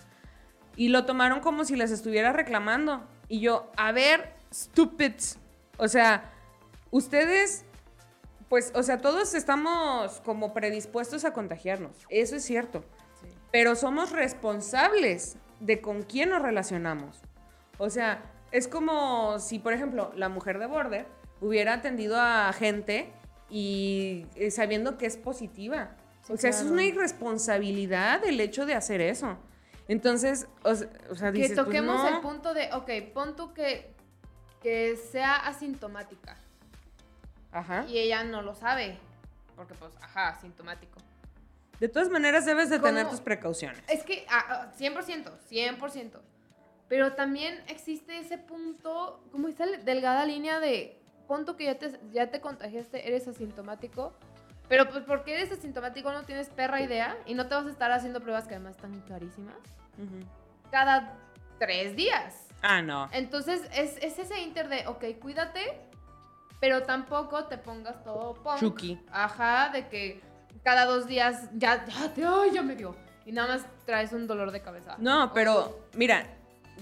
Y 0.75 0.89
lo 0.89 1.05
tomaron 1.05 1.41
como 1.41 1.65
si 1.65 1.75
les 1.75 1.91
estuviera 1.91 2.31
reclamando. 2.33 3.03
Y 3.27 3.39
yo, 3.39 3.71
a 3.77 3.91
ver, 3.91 4.33
stupids. 4.53 5.37
O 5.77 5.87
sea, 5.87 6.31
ustedes, 6.91 7.65
pues, 8.49 8.71
o 8.75 8.83
sea, 8.83 8.99
todos 8.99 9.33
estamos 9.33 10.21
como 10.21 10.53
predispuestos 10.53 11.25
a 11.25 11.33
contagiarnos. 11.33 11.95
Eso 12.09 12.35
es 12.35 12.43
cierto. 12.43 12.83
Sí. 13.21 13.27
Pero 13.51 13.75
somos 13.75 14.11
responsables 14.11 15.37
de 15.59 15.81
con 15.81 16.03
quién 16.03 16.29
nos 16.29 16.41
relacionamos. 16.41 17.21
O 17.77 17.89
sea, 17.89 18.23
es 18.51 18.67
como 18.67 19.39
si, 19.39 19.59
por 19.59 19.73
ejemplo, 19.73 20.11
la 20.15 20.29
mujer 20.29 20.59
de 20.59 20.65
Border 20.65 21.05
hubiera 21.39 21.73
atendido 21.73 22.19
a 22.19 22.51
gente 22.53 23.11
y 23.49 24.25
eh, 24.35 24.51
sabiendo 24.51 24.97
que 24.97 25.05
es 25.05 25.17
positiva. 25.17 25.95
Sí, 26.23 26.33
o 26.33 26.37
sea, 26.37 26.49
eso 26.49 26.59
es 26.59 26.63
claro. 26.63 26.73
una 26.73 26.83
irresponsabilidad 26.85 28.23
el 28.25 28.39
hecho 28.39 28.65
de 28.65 28.75
hacer 28.75 29.01
eso. 29.01 29.37
Entonces, 29.91 30.47
o, 30.63 30.71
o 30.71 31.15
sea, 31.15 31.31
dices, 31.31 31.49
que 31.49 31.55
pues, 31.55 31.65
toquemos 31.65 32.01
no. 32.01 32.07
el 32.07 32.21
punto 32.21 32.53
de, 32.53 32.69
ok, 32.73 33.13
pon 33.13 33.35
tú 33.35 33.53
que 33.53 33.91
que 34.61 34.95
sea 34.95 35.35
asintomática. 35.35 36.37
Ajá. 37.51 37.85
Y 37.87 37.97
ella 37.97 38.23
no 38.23 38.41
lo 38.41 38.55
sabe. 38.55 38.97
Porque, 39.55 39.73
pues, 39.73 39.91
ajá, 40.01 40.29
asintomático. 40.29 40.97
De 41.79 41.89
todas 41.89 42.09
maneras, 42.09 42.45
debes 42.45 42.69
de 42.69 42.79
tener 42.79 43.03
¿Cómo? 43.05 43.15
tus 43.15 43.21
precauciones. 43.21 43.83
Es 43.87 44.03
que, 44.03 44.25
ah, 44.29 44.45
ah, 44.49 44.71
100%, 44.77 45.31
100%. 45.49 46.21
Pero 46.87 47.13
también 47.13 47.63
existe 47.67 48.19
ese 48.19 48.37
punto, 48.37 49.23
como 49.31 49.47
esa 49.47 49.65
delgada 49.65 50.25
línea 50.25 50.59
de, 50.59 51.01
punto 51.27 51.57
que 51.57 51.65
ya 51.65 51.79
te, 51.79 51.99
ya 52.11 52.29
te 52.29 52.39
contagiaste, 52.39 53.07
eres 53.07 53.27
asintomático. 53.27 54.13
Pero 54.71 54.89
pues 54.89 55.03
porque 55.03 55.33
eres 55.33 55.51
asintomático 55.51 56.13
no 56.13 56.23
tienes 56.23 56.47
perra 56.47 56.79
idea 56.79 57.17
y 57.25 57.33
no 57.33 57.45
te 57.49 57.55
vas 57.55 57.65
a 57.65 57.69
estar 57.69 57.91
haciendo 57.91 58.21
pruebas 58.21 58.47
que 58.47 58.55
además 58.55 58.77
están 58.77 58.97
carísimas. 59.01 59.57
Ujú. 59.97 60.25
Cada 60.71 61.17
tres 61.59 61.93
días. 61.97 62.47
Ah, 62.61 62.81
no. 62.81 63.09
Entonces 63.11 63.63
es, 63.75 63.97
es 64.01 64.17
ese 64.17 64.39
inter 64.39 64.69
de, 64.69 64.87
ok, 64.87 65.19
cuídate, 65.19 65.77
pero 66.61 66.83
tampoco 66.83 67.47
te 67.47 67.57
pongas 67.57 68.01
todo 68.05 68.33
punk. 68.35 68.59
Chucky. 68.61 68.97
Ajá, 69.11 69.71
de 69.73 69.89
que 69.89 70.21
cada 70.63 70.85
dos 70.85 71.05
días 71.05 71.49
ya, 71.53 71.85
ya 71.85 72.13
te, 72.13 72.23
ay, 72.23 72.51
ya 72.53 72.61
me 72.61 72.77
dio. 72.77 72.95
Y 73.25 73.33
nada 73.33 73.55
más 73.55 73.65
traes 73.85 74.13
un 74.13 74.25
dolor 74.25 74.51
de 74.51 74.61
cabeza. 74.61 74.95
No, 74.99 75.33
pero 75.33 75.85
mira, 75.95 76.27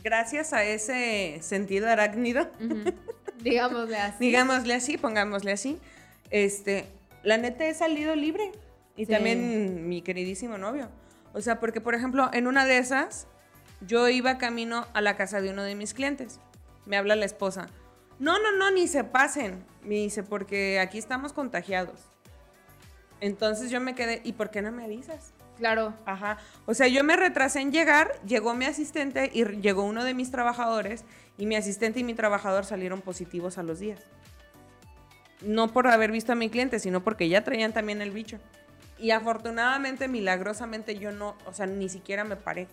gracias 0.03 0.53
a 0.53 0.63
ese 0.63 1.39
sentido 1.41 1.89
arácnido. 1.89 2.51
Digámosle 3.39 3.97
así. 3.97 4.17
digámosle 4.19 4.75
así, 4.75 4.99
pongámosle 4.99 5.53
así, 5.53 5.79
este, 6.29 6.85
la 7.23 7.37
neta 7.37 7.65
he 7.65 7.73
salido 7.73 8.15
libre. 8.15 8.51
Y 8.95 9.05
Sí. 9.05 9.11
también 9.11 9.87
mi 9.87 10.01
queridísimo 10.01 10.57
novio. 10.57 10.89
O 11.33 11.41
sea, 11.41 11.59
porque 11.59 11.79
por 11.81 11.95
ejemplo, 11.95 12.29
en 12.33 12.47
una 12.47 12.65
de 12.65 12.77
esas, 12.79 13.27
yo 13.81 14.09
iba 14.09 14.37
camino 14.37 14.85
a 14.93 15.01
la 15.01 15.15
casa 15.15 15.39
de 15.41 15.51
uno 15.51 15.63
de 15.63 15.75
mis 15.75 15.93
clientes. 15.93 16.39
Me 16.85 16.97
habla 16.97 17.15
la 17.15 17.25
esposa. 17.25 17.67
No, 18.19 18.37
no, 18.39 18.51
no, 18.57 18.71
ni 18.71 18.87
se 18.87 19.03
pasen. 19.05 19.63
Me 19.83 19.95
dice, 19.95 20.23
porque 20.23 20.79
aquí 20.79 20.97
estamos 20.97 21.31
contagiados. 21.31 22.01
Entonces 23.21 23.69
yo 23.69 23.79
me 23.79 23.95
quedé, 23.95 24.21
¿y 24.23 24.33
por 24.33 24.49
qué 24.49 24.61
no 24.61 24.71
me 24.71 24.83
avisas? 24.83 25.33
Claro. 25.57 25.93
Ajá. 26.05 26.37
O 26.65 26.73
sea, 26.73 26.87
yo 26.87 27.03
me 27.03 27.17
retrasé 27.17 27.59
en 27.59 27.71
llegar, 27.71 28.11
llegó 28.25 28.53
mi 28.53 28.65
asistente 28.65 29.29
y 29.33 29.43
llegó 29.61 29.83
uno 29.83 30.03
de 30.05 30.13
mis 30.13 30.31
trabajadores 30.31 31.03
y 31.37 31.45
mi 31.45 31.55
asistente 31.57 31.99
y 31.99 32.03
mi 32.03 32.13
trabajador 32.13 32.65
salieron 32.65 33.01
positivos 33.01 33.57
a 33.57 33.63
los 33.63 33.79
días. 33.79 33.99
No 35.41 35.69
por 35.69 35.87
haber 35.87 36.11
visto 36.11 36.33
a 36.33 36.35
mi 36.35 36.49
cliente, 36.49 36.79
sino 36.79 37.01
porque 37.03 37.29
ya 37.29 37.43
traían 37.43 37.71
también 37.73 38.01
el 38.01 38.11
bicho. 38.11 38.39
Y 38.97 39.11
afortunadamente, 39.11 40.07
milagrosamente, 40.07 40.97
yo 40.97 41.11
no, 41.11 41.35
o 41.45 41.53
sea, 41.53 41.65
ni 41.65 41.87
siquiera 41.87 42.25
me 42.25 42.35
paré 42.35 42.67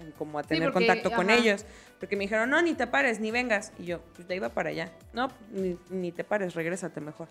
en 0.00 0.10
como 0.12 0.38
a 0.38 0.42
tener 0.42 0.72
porque, 0.72 0.86
contacto 0.86 1.12
con 1.12 1.30
ajá. 1.30 1.38
ellos. 1.38 1.64
Porque 2.00 2.16
me 2.16 2.24
dijeron, 2.24 2.50
no, 2.50 2.60
ni 2.60 2.74
te 2.74 2.86
pares, 2.86 3.20
ni 3.20 3.30
vengas. 3.30 3.72
Y 3.78 3.84
yo, 3.84 4.00
pues 4.14 4.26
ya 4.26 4.34
iba 4.34 4.48
para 4.48 4.70
allá. 4.70 4.90
No, 5.12 5.28
ni, 5.52 5.78
ni 5.88 6.12
te 6.12 6.24
pares, 6.24 6.54
regrésate 6.54 7.00
mejor. 7.00 7.28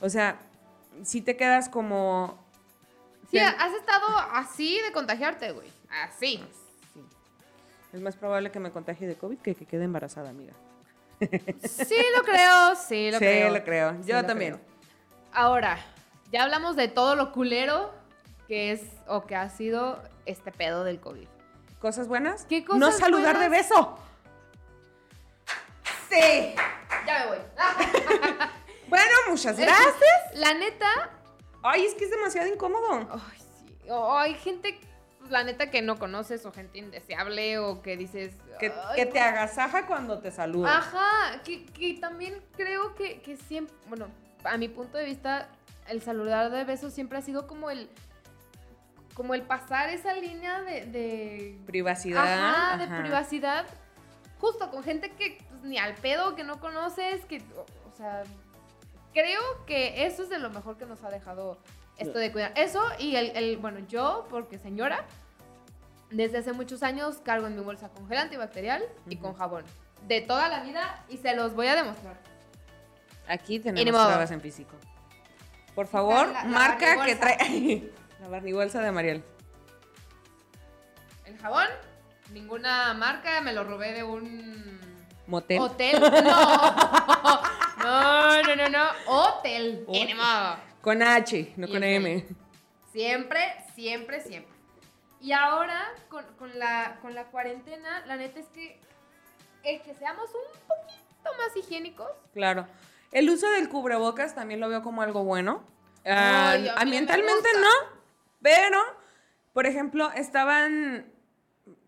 O 0.00 0.10
sea, 0.10 0.38
si 1.02 1.22
te 1.22 1.36
quedas 1.36 1.68
como... 1.68 2.38
Sí, 3.30 3.38
Ten- 3.38 3.54
has 3.58 3.72
estado 3.72 4.06
así 4.32 4.78
de 4.82 4.92
contagiarte, 4.92 5.50
güey. 5.52 5.68
Así. 5.88 6.44
Sí. 6.94 7.00
Es 7.92 8.00
más 8.00 8.14
probable 8.14 8.50
que 8.50 8.60
me 8.60 8.70
contagie 8.70 9.08
de 9.08 9.16
COVID 9.16 9.38
que 9.38 9.54
que 9.54 9.64
quede 9.64 9.84
embarazada, 9.84 10.28
amiga. 10.30 10.52
Sí 11.18 11.96
lo 12.16 12.22
creo, 12.24 12.74
sí 12.76 13.10
lo 13.10 13.18
sí, 13.18 13.24
creo. 13.24 13.50
lo 13.52 13.64
creo. 13.64 13.92
Sí 14.02 14.08
Yo 14.10 14.16
lo 14.20 14.26
también. 14.26 14.54
creo. 14.54 14.66
Ahora, 15.32 15.78
ya 16.30 16.42
hablamos 16.44 16.76
de 16.76 16.88
todo 16.88 17.14
lo 17.16 17.32
culero 17.32 17.92
que 18.48 18.72
es 18.72 18.82
o 19.06 19.26
que 19.26 19.34
ha 19.36 19.48
sido 19.50 20.02
este 20.26 20.52
pedo 20.52 20.84
del 20.84 21.00
COVID. 21.00 21.26
¿Cosas 21.80 22.08
buenas? 22.08 22.44
¿Qué 22.46 22.64
cosas 22.64 22.80
No 22.80 22.92
saludar 22.92 23.38
de 23.38 23.48
beso. 23.48 23.98
Sí. 26.10 26.54
Ya 27.06 27.18
me 27.20 27.26
voy. 27.26 27.38
Bueno, 28.88 29.10
muchas 29.28 29.58
gracias. 29.58 29.96
La 30.34 30.54
neta, 30.54 31.10
Ay, 31.64 31.84
es 31.86 31.94
que 31.94 32.04
es 32.04 32.10
demasiado 32.10 32.46
incómodo. 32.46 33.08
ay, 33.10 33.38
sí. 33.38 33.90
O 33.90 34.16
hay 34.16 34.34
gente, 34.34 34.78
la 35.30 35.44
neta, 35.44 35.70
que 35.70 35.82
no 35.82 35.98
conoces 35.98 36.44
o 36.46 36.52
gente 36.52 36.78
indeseable 36.78 37.58
o 37.58 37.82
que 37.82 37.96
dices. 37.96 38.34
Que, 38.58 38.66
"Ay, 38.72 38.96
que 38.96 39.06
te 39.06 39.20
agasaja 39.20 39.86
cuando 39.86 40.18
te 40.20 40.30
saluda. 40.30 40.78
Ajá, 40.78 41.42
que, 41.42 41.64
que 41.66 41.94
también 42.00 42.42
creo 42.56 42.94
que, 42.94 43.20
que 43.22 43.36
siempre, 43.36 43.74
bueno, 43.88 44.08
a 44.44 44.56
mi 44.56 44.68
punto 44.68 44.96
de 44.98 45.04
vista, 45.04 45.48
el 45.88 46.02
saludar 46.02 46.50
de 46.50 46.64
besos 46.64 46.92
siempre 46.92 47.18
ha 47.18 47.22
sido 47.22 47.46
como 47.46 47.70
el, 47.70 47.88
como 49.14 49.34
el 49.34 49.42
pasar 49.42 49.90
esa 49.90 50.14
línea 50.14 50.62
de, 50.62 50.86
de 50.86 51.58
Privacidad. 51.66 52.22
ajá, 52.24 52.76
de 52.76 52.86
privacidad, 53.02 53.66
justo 54.38 54.70
con 54.70 54.82
gente 54.82 55.10
que 55.12 55.38
pues, 55.48 55.62
ni 55.62 55.78
al 55.78 55.94
pedo, 55.94 56.34
que 56.36 56.44
no 56.44 56.60
conoces, 56.60 57.24
que, 57.24 57.38
o, 57.56 57.64
o 57.88 57.92
sea, 57.96 58.24
creo 59.14 59.40
que 59.66 60.04
eso 60.06 60.22
es 60.24 60.28
de 60.28 60.38
lo 60.38 60.50
mejor 60.50 60.76
que 60.76 60.84
nos 60.86 61.02
ha 61.02 61.10
dejado 61.10 61.58
esto 61.98 62.18
de 62.18 62.30
cuidar. 62.32 62.52
Eso 62.56 62.82
y 62.98 63.16
el, 63.16 63.36
el- 63.36 63.56
bueno, 63.58 63.80
yo, 63.88 64.26
porque 64.30 64.58
señora, 64.58 65.04
desde 66.10 66.38
hace 66.38 66.52
muchos 66.52 66.82
años 66.82 67.16
cargo 67.24 67.46
en 67.46 67.56
mi 67.56 67.62
bolsa 67.62 67.88
con 67.88 68.06
gel 68.08 68.18
antibacterial 68.18 68.82
y 69.08 69.14
Ujú. 69.16 69.24
con 69.26 69.34
jabón. 69.34 69.64
De 70.06 70.20
toda 70.20 70.48
la 70.48 70.62
vida 70.62 71.04
y 71.08 71.16
se 71.16 71.34
los 71.34 71.54
voy 71.54 71.66
a 71.68 71.74
demostrar. 71.76 72.16
Aquí 73.28 73.56
Y 73.56 73.60
tenemos 73.60 74.04
pruebas 74.04 74.30
en 74.30 74.40
físico. 74.40 74.76
Por 75.74 75.86
favor, 75.88 76.28
La- 76.28 76.44
la 76.44 76.48
marca 76.48 77.04
que 77.04 77.16
trae. 77.16 77.90
la 78.20 78.28
barnibolsa 78.28 78.80
de 78.80 78.92
Mariel. 78.92 79.24
El 81.24 81.36
jabón, 81.38 81.66
ninguna 82.32 82.94
marca, 82.94 83.40
me 83.40 83.52
lo 83.52 83.64
robé 83.64 83.92
de 83.92 84.04
un 84.04 84.78
Motel. 85.26 85.60
hotel. 85.60 86.00
No, 86.00 86.10
no, 87.78 88.42
no, 88.42 88.56
no, 88.56 88.68
no. 88.68 88.84
Hotel. 89.08 89.84
Hotel. 89.88 90.16
Con 90.86 91.02
H, 91.02 91.52
no 91.56 91.66
con 91.66 91.82
M. 91.82 92.24
Siempre, 92.92 93.40
siempre, 93.74 94.20
siempre. 94.20 94.54
Y 95.20 95.32
ahora, 95.32 95.92
con, 96.08 96.24
con 96.38 96.56
la, 96.60 97.00
con 97.02 97.12
la 97.12 97.24
cuarentena, 97.24 98.06
la 98.06 98.14
neta 98.14 98.38
es 98.38 98.46
que 98.50 98.78
el 99.64 99.82
que 99.82 99.94
seamos 99.94 100.30
un 100.32 100.60
poquito 100.68 101.38
más 101.38 101.56
higiénicos. 101.56 102.06
Claro. 102.32 102.68
El 103.10 103.28
uso 103.28 103.50
del 103.50 103.68
cubrebocas 103.68 104.36
también 104.36 104.60
lo 104.60 104.68
veo 104.68 104.84
como 104.84 105.02
algo 105.02 105.24
bueno. 105.24 105.64
A 106.04 106.52
ambientalmente 106.76 107.48
no, 107.60 107.90
pero, 108.40 108.78
por 109.54 109.66
ejemplo, 109.66 110.12
estaban, 110.12 111.12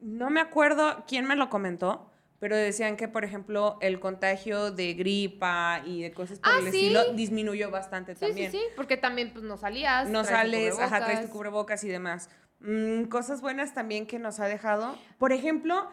no 0.00 0.28
me 0.28 0.40
acuerdo 0.40 1.04
quién 1.06 1.24
me 1.24 1.36
lo 1.36 1.50
comentó, 1.50 2.07
pero 2.40 2.56
decían 2.56 2.96
que, 2.96 3.08
por 3.08 3.24
ejemplo, 3.24 3.78
el 3.80 3.98
contagio 4.00 4.70
de 4.70 4.94
gripa 4.94 5.82
y 5.84 6.02
de 6.02 6.12
cosas 6.12 6.38
por 6.38 6.52
Ah, 6.52 6.58
el 6.58 6.70
sí. 6.70 6.78
estilo 6.86 7.12
disminuyó 7.14 7.70
bastante 7.70 8.14
Sí, 8.14 8.20
también. 8.26 8.52
sí, 8.52 8.58
sí. 8.58 8.64
Porque 8.76 8.96
también 8.96 9.32
pues, 9.32 9.44
no 9.44 9.56
salías. 9.56 10.08
No 10.08 10.24
sales, 10.24 10.78
ajá, 10.78 11.04
traes 11.04 11.22
tu 11.26 11.28
cubrebocas. 11.30 11.82
y 11.84 11.88
demás. 11.88 12.30
Mm, 12.60 13.04
cosas 13.04 13.40
buenas 13.40 13.74
también 13.74 14.06
que 14.06 14.18
nos 14.18 14.38
ha 14.40 14.46
dejado. 14.46 14.96
Por 15.18 15.32
ejemplo, 15.32 15.88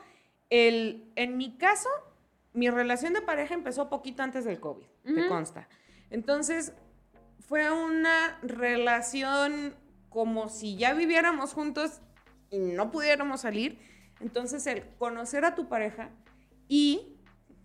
el, 0.49 1.11
en 1.15 1.37
mi 1.37 1.57
caso, 1.57 1.89
mi 2.53 2.69
relación 2.69 3.13
de 3.13 3.21
pareja 3.21 3.53
empezó 3.53 3.89
poquito 3.89 4.21
antes 4.23 4.45
del 4.45 4.59
COVID, 4.59 4.85
te 5.03 5.27
consta. 5.27 5.67
Entonces, 6.11 6.73
fue 7.47 7.71
una 7.71 8.39
relación 8.43 9.75
como 10.09 10.47
si 10.49 10.77
ya 10.77 10.93
viviéramos 10.93 11.53
juntos 11.53 12.01
y 12.49 12.59
no 12.59 12.91
pudiéramos 12.91 13.41
salir. 13.41 13.79
Entonces, 14.21 14.65
el 14.67 14.85
conocer 14.97 15.43
a 15.45 15.55
tu 15.55 15.67
pareja 15.67 16.09
y 16.67 17.15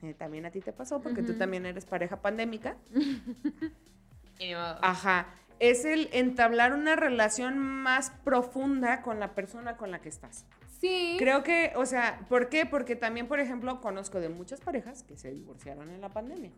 eh, 0.03 0.15
también 0.15 0.47
a 0.47 0.51
ti 0.51 0.61
te 0.61 0.73
pasó 0.73 1.01
porque 1.01 1.23
tú 1.23 1.35
también 1.35 1.67
eres 1.67 1.85
pareja 1.85 2.21
pandémica. 2.21 2.77
Ajá. 4.83 5.35
Es 5.59 5.85
el 5.85 6.09
entablar 6.13 6.73
una 6.73 6.97
relación 6.97 7.59
más 7.59 8.11
profunda 8.25 9.03
con 9.03 9.21
la 9.21 9.35
persona 9.35 9.77
con 9.77 9.91
la 9.91 10.01
que 10.01 10.09
estás. 10.09 10.47
Sí. 10.81 11.17
Creo 11.19 11.43
que, 11.43 11.73
o 11.77 11.85
sea, 11.85 12.25
¿por 12.31 12.49
qué? 12.49 12.65
Porque 12.65 12.97
también, 12.97 13.29
por 13.29 13.41
ejemplo, 13.41 13.83
conozco 13.83 14.21
de 14.21 14.31
muchas 14.31 14.61
parejas 14.61 15.03
que 15.03 15.19
se 15.19 15.31
divorciaron 15.31 15.91
en 15.91 16.01
la 16.01 16.09
pandemia. 16.09 16.53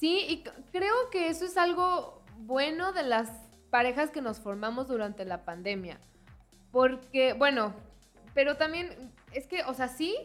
Sí, 0.00 0.26
y 0.28 0.42
creo 0.72 0.94
que 1.12 1.28
eso 1.28 1.44
es 1.44 1.56
algo 1.56 2.24
bueno 2.38 2.92
de 2.92 3.04
las 3.04 3.30
parejas 3.70 4.10
que 4.10 4.20
nos 4.20 4.40
formamos 4.40 4.88
durante 4.88 5.24
la 5.24 5.44
pandemia. 5.44 6.00
Porque, 6.72 7.34
bueno, 7.34 7.72
pero 8.34 8.56
también 8.56 9.12
es 9.32 9.46
que, 9.46 9.62
o 9.62 9.74
sea, 9.74 9.86
sí, 9.86 10.16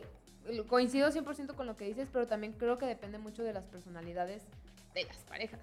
coincido 0.68 1.10
100% 1.10 1.56
con 1.56 1.68
lo 1.68 1.76
que 1.78 1.86
dices, 1.86 2.10
pero 2.12 2.28
también 2.28 2.54
creo 2.54 2.78
que 2.78 2.86
depende 2.86 3.18
mucho 3.18 3.44
de 3.44 3.54
las 3.54 3.66
personalidades 3.66 4.44
de 4.94 5.04
las 5.06 5.18
parejas. 5.18 5.60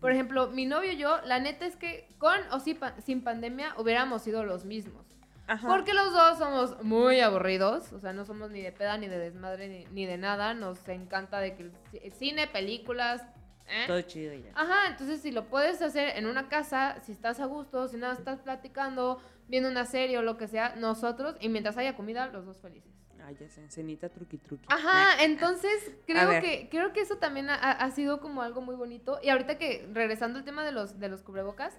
Por 0.00 0.10
ejemplo, 0.10 0.48
mi 0.48 0.66
novio 0.66 0.92
y 0.92 0.96
yo, 0.96 1.20
la 1.24 1.38
neta 1.38 1.66
es 1.66 1.76
que 1.76 2.08
con 2.18 2.36
o 2.50 2.58
sin, 2.60 2.76
pa- 2.78 3.00
sin 3.00 3.22
pandemia 3.22 3.74
hubiéramos 3.78 4.22
sido 4.22 4.42
los 4.44 4.64
mismos. 4.64 5.04
Ajá. 5.46 5.68
Porque 5.68 5.92
los 5.92 6.12
dos 6.12 6.38
somos 6.38 6.82
muy 6.82 7.20
aburridos, 7.20 7.92
o 7.92 8.00
sea, 8.00 8.12
no 8.14 8.24
somos 8.24 8.50
ni 8.50 8.62
de 8.62 8.72
peda, 8.72 8.96
ni 8.96 9.08
de 9.08 9.18
desmadre, 9.18 9.68
ni, 9.68 9.84
ni 9.92 10.06
de 10.06 10.16
nada. 10.16 10.54
Nos 10.54 10.88
encanta 10.88 11.38
de 11.38 11.54
que 11.54 12.10
cine, 12.18 12.46
películas. 12.48 13.22
¿eh? 13.68 13.84
Todo 13.86 14.00
chido 14.02 14.32
ya. 14.32 14.50
Ajá, 14.54 14.88
entonces 14.88 15.20
si 15.20 15.30
lo 15.30 15.44
puedes 15.44 15.80
hacer 15.82 16.16
en 16.16 16.26
una 16.26 16.48
casa, 16.48 16.98
si 17.02 17.12
estás 17.12 17.38
a 17.40 17.44
gusto, 17.46 17.86
si 17.88 17.98
nada 17.98 18.14
estás 18.14 18.40
platicando, 18.40 19.20
viendo 19.46 19.68
una 19.68 19.84
serie 19.84 20.16
o 20.18 20.22
lo 20.22 20.38
que 20.38 20.48
sea, 20.48 20.74
nosotros, 20.76 21.36
y 21.40 21.50
mientras 21.50 21.76
haya 21.76 21.94
comida, 21.94 22.26
los 22.28 22.46
dos 22.46 22.58
felices. 22.60 22.90
Ah, 23.26 23.32
ya 23.32 23.48
sé, 23.48 23.66
cenita 23.70 24.10
truqui 24.10 24.36
truqui. 24.36 24.66
Ajá, 24.68 25.22
entonces 25.22 25.92
creo 26.06 26.40
que, 26.42 26.68
creo 26.70 26.92
que 26.92 27.00
eso 27.00 27.16
también 27.16 27.48
ha, 27.48 27.54
ha 27.54 27.90
sido 27.90 28.20
como 28.20 28.42
algo 28.42 28.60
muy 28.60 28.76
bonito. 28.76 29.18
Y 29.22 29.30
ahorita 29.30 29.56
que, 29.56 29.88
regresando 29.92 30.38
al 30.38 30.44
tema 30.44 30.62
de 30.64 30.72
los, 30.72 31.00
de 31.00 31.08
los 31.08 31.22
cubrebocas, 31.22 31.72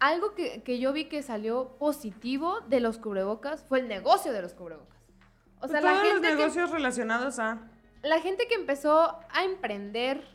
algo 0.00 0.34
que, 0.34 0.62
que 0.62 0.78
yo 0.78 0.92
vi 0.92 1.04
que 1.04 1.22
salió 1.22 1.76
positivo 1.78 2.60
de 2.62 2.80
los 2.80 2.98
cubrebocas 2.98 3.64
fue 3.68 3.80
el 3.80 3.88
negocio 3.88 4.32
de 4.32 4.42
los 4.42 4.54
cubrebocas. 4.54 4.98
O 5.60 5.68
sea, 5.68 5.80
la 5.80 5.90
Pues 5.90 5.92
Todos 5.92 6.04
los 6.04 6.12
gente, 6.12 6.28
que, 6.28 6.34
negocios 6.34 6.70
relacionados 6.70 7.38
a... 7.38 7.58
la 8.02 8.20
gente 8.20 8.48
que 8.48 8.54
empezó 8.54 9.18
a 9.30 9.44
emprender. 9.44 10.26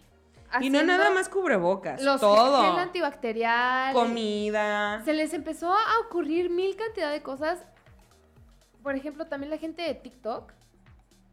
Y 0.62 0.70
no 0.70 0.84
nada 0.84 1.10
más 1.10 1.28
cubrebocas, 1.28 2.02
los 2.02 2.22
todo. 2.22 2.62
gel 2.62 2.80
antibacterial. 2.80 3.94
Comida. 3.94 5.04
Se 5.04 5.14
les 5.14 5.34
empezó 5.34 5.74
a 5.74 6.00
ocurrir 6.06 6.50
mil 6.50 6.76
cantidad 6.76 7.12
de 7.12 7.22
cosas. 7.22 7.66
Por 8.86 8.96
ejemplo, 8.96 9.26
también 9.26 9.50
la 9.50 9.58
gente 9.58 9.82
de 9.82 9.96
TikTok, 9.96 10.54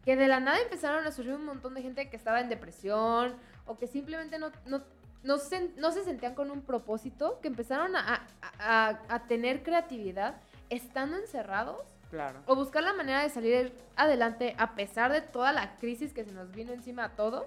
que 0.06 0.16
de 0.16 0.26
la 0.26 0.40
nada 0.40 0.58
empezaron 0.62 1.04
a 1.06 1.12
surgir 1.12 1.34
un 1.34 1.44
montón 1.44 1.74
de 1.74 1.82
gente 1.82 2.08
que 2.08 2.16
estaba 2.16 2.40
en 2.40 2.48
depresión 2.48 3.36
o 3.66 3.76
que 3.78 3.86
simplemente 3.86 4.38
no, 4.38 4.50
no, 4.64 4.80
no, 5.22 5.36
se, 5.36 5.68
no 5.76 5.92
se 5.92 6.02
sentían 6.02 6.34
con 6.34 6.50
un 6.50 6.62
propósito, 6.62 7.40
que 7.42 7.48
empezaron 7.48 7.94
a, 7.94 8.26
a- 8.40 8.88
a- 8.88 8.98
a 9.10 9.26
tener 9.26 9.62
creatividad 9.62 10.40
estando 10.70 11.18
encerrados 11.18 11.76
Claro. 12.08 12.40
o 12.46 12.56
buscar 12.56 12.82
la 12.84 12.94
manera 12.94 13.20
de 13.22 13.28
salir 13.28 13.72
adelante 13.96 14.54
a 14.56 14.74
pesar 14.74 15.12
de 15.12 15.20
toda 15.20 15.52
la 15.52 15.76
crisis 15.76 16.14
que 16.14 16.24
se 16.24 16.32
nos 16.32 16.50
vino 16.52 16.72
encima 16.72 17.04
a 17.04 17.08
todos. 17.10 17.44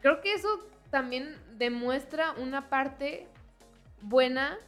Creo 0.00 0.20
que 0.20 0.32
eso 0.32 0.48
también 0.90 1.36
demuestra 1.58 2.34
una 2.38 2.68
parte 2.68 3.26
buena 4.00 4.58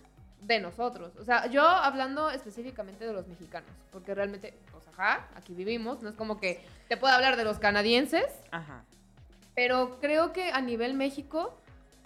de 0.43 0.61
nosotros. 0.61 1.13
O 1.19 1.25
sea, 1.25 1.47
yo 1.47 1.63
hablando 1.63 2.31
específicamente 2.31 3.07
de 3.07 3.13
los 3.13 3.27
mexicanos, 3.27 3.71
porque 3.93 4.15
realmente, 4.15 4.55
pues 4.71 4.87
ajá, 4.89 5.29
aquí 5.35 5.55
vivimos, 5.55 6.03
no 6.03 6.09
es 6.09 6.15
como 6.15 6.39
que 6.39 6.61
te 6.89 6.97
puedo 6.97 7.15
hablar 7.15 7.37
de 7.37 7.45
los 7.45 7.59
canadienses, 7.59 8.27
Ajá. 8.51 8.85
pero 9.55 9.99
creo 10.01 10.33
que 10.33 10.51
a 10.51 10.61
nivel 10.61 10.95
México 10.95 11.57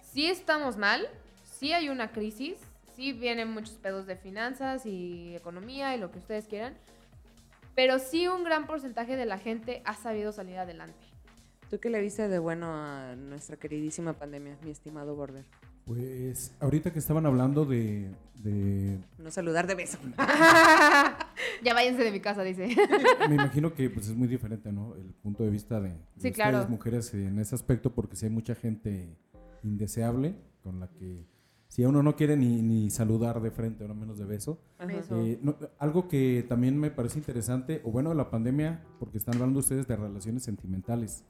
sí 0.01 0.27
estamos 0.27 0.77
mal, 0.77 1.07
sí 1.45 1.73
hay 1.73 1.89
una 1.89 2.11
crisis, 2.11 2.57
sí 2.95 3.13
vienen 3.13 3.51
muchos 3.51 3.75
pedos 3.75 4.07
de 4.07 4.15
finanzas 4.15 4.85
y 4.85 5.35
economía 5.35 5.95
y 5.95 5.99
lo 5.99 6.11
que 6.11 6.19
ustedes 6.19 6.45
quieran, 6.45 6.75
pero 7.75 7.99
sí 7.99 8.27
un 8.27 8.43
gran 8.43 8.65
porcentaje 8.65 9.15
de 9.15 9.25
la 9.25 9.37
gente 9.37 9.81
ha 9.85 9.95
sabido 9.95 10.31
salir 10.31 10.57
adelante. 10.57 10.99
¿Tú 11.69 11.79
qué 11.79 11.89
le 11.89 12.01
viste 12.01 12.27
de 12.27 12.37
bueno 12.39 12.75
a 12.75 13.15
nuestra 13.15 13.55
queridísima 13.55 14.13
pandemia, 14.13 14.57
mi 14.63 14.71
estimado 14.71 15.15
Border? 15.15 15.45
Pues 15.93 16.55
ahorita 16.61 16.93
que 16.93 16.99
estaban 16.99 17.25
hablando 17.25 17.65
de, 17.65 18.09
de- 18.41 18.97
No 19.17 19.29
saludar 19.29 19.67
de 19.67 19.75
beso. 19.75 19.97
ya 21.65 21.73
váyanse 21.73 22.01
de 22.05 22.11
mi 22.13 22.21
casa, 22.21 22.43
dice. 22.43 22.69
me 23.27 23.35
imagino 23.35 23.73
que 23.73 23.89
pues 23.89 24.07
es 24.07 24.15
muy 24.15 24.29
diferente, 24.29 24.71
¿no? 24.71 24.95
El 24.95 25.13
punto 25.15 25.43
de 25.43 25.49
vista 25.49 25.81
de, 25.81 25.89
de 25.89 25.95
Sí, 25.95 26.29
ustedes, 26.29 26.33
claro. 26.35 26.65
mujeres 26.69 27.13
en 27.13 27.37
ese 27.39 27.55
aspecto, 27.55 27.93
porque 27.93 28.15
si 28.15 28.25
hay 28.25 28.31
mucha 28.31 28.55
gente 28.55 29.17
indeseable 29.63 30.33
con 30.63 30.79
la 30.79 30.87
que 30.87 31.25
si 31.67 31.83
a 31.83 31.89
uno 31.89 32.01
no 32.03 32.15
quiere 32.15 32.37
ni, 32.37 32.61
ni 32.61 32.89
saludar 32.89 33.41
de 33.41 33.51
frente, 33.51 33.83
o 33.83 33.89
no 33.89 33.93
menos 33.95 34.17
de 34.17 34.23
beso. 34.23 34.61
Eh, 34.79 35.39
no, 35.41 35.57
algo 35.77 36.07
que 36.07 36.45
también 36.47 36.79
me 36.79 36.89
parece 36.89 37.17
interesante, 37.19 37.81
o 37.83 37.91
bueno, 37.91 38.11
de 38.11 38.15
la 38.15 38.29
pandemia, 38.29 38.81
porque 38.97 39.17
están 39.17 39.35
hablando 39.35 39.59
ustedes 39.59 39.87
de 39.89 39.97
relaciones 39.97 40.43
sentimentales, 40.43 41.25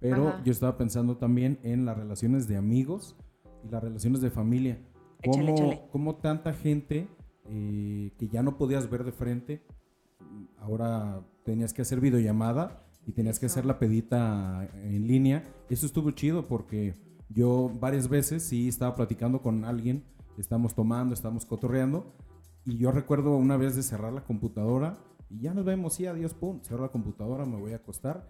pero 0.00 0.30
Ajá. 0.30 0.42
yo 0.44 0.50
estaba 0.50 0.76
pensando 0.76 1.16
también 1.18 1.60
en 1.62 1.84
las 1.84 1.96
relaciones 1.96 2.48
de 2.48 2.56
amigos 2.56 3.14
y 3.64 3.68
las 3.70 3.82
relaciones 3.82 4.20
de 4.20 4.30
familia. 4.30 4.78
Échale, 5.22 5.46
Cómo, 5.46 5.54
échale. 5.54 5.88
cómo 5.90 6.14
tanta 6.16 6.52
gente 6.52 7.08
eh, 7.48 8.12
que 8.18 8.28
ya 8.28 8.42
no 8.42 8.56
podías 8.56 8.88
ver 8.90 9.04
de 9.04 9.12
frente, 9.12 9.62
ahora 10.58 11.22
tenías 11.44 11.72
que 11.72 11.82
hacer 11.82 12.00
videollamada 12.00 12.82
y 13.06 13.12
tenías 13.12 13.38
que 13.38 13.46
hacer 13.46 13.64
la 13.66 13.78
pedita 13.78 14.68
en 14.84 15.06
línea. 15.06 15.44
Eso 15.68 15.86
estuvo 15.86 16.10
chido 16.12 16.46
porque 16.46 16.94
yo 17.28 17.70
varias 17.80 18.08
veces 18.08 18.42
sí 18.42 18.68
estaba 18.68 18.94
platicando 18.94 19.42
con 19.42 19.64
alguien, 19.64 20.04
estamos 20.38 20.74
tomando, 20.74 21.14
estamos 21.14 21.46
cotorreando 21.46 22.14
y 22.64 22.78
yo 22.78 22.92
recuerdo 22.92 23.36
una 23.36 23.56
vez 23.56 23.74
de 23.74 23.82
cerrar 23.82 24.12
la 24.12 24.24
computadora 24.24 24.98
y 25.28 25.40
ya 25.40 25.54
nos 25.54 25.64
vemos, 25.64 25.94
sí, 25.94 26.06
adiós, 26.06 26.34
pum, 26.34 26.60
cierro 26.62 26.82
la 26.82 26.92
computadora, 26.92 27.44
me 27.46 27.56
voy 27.56 27.72
a 27.72 27.76
acostar 27.76 28.28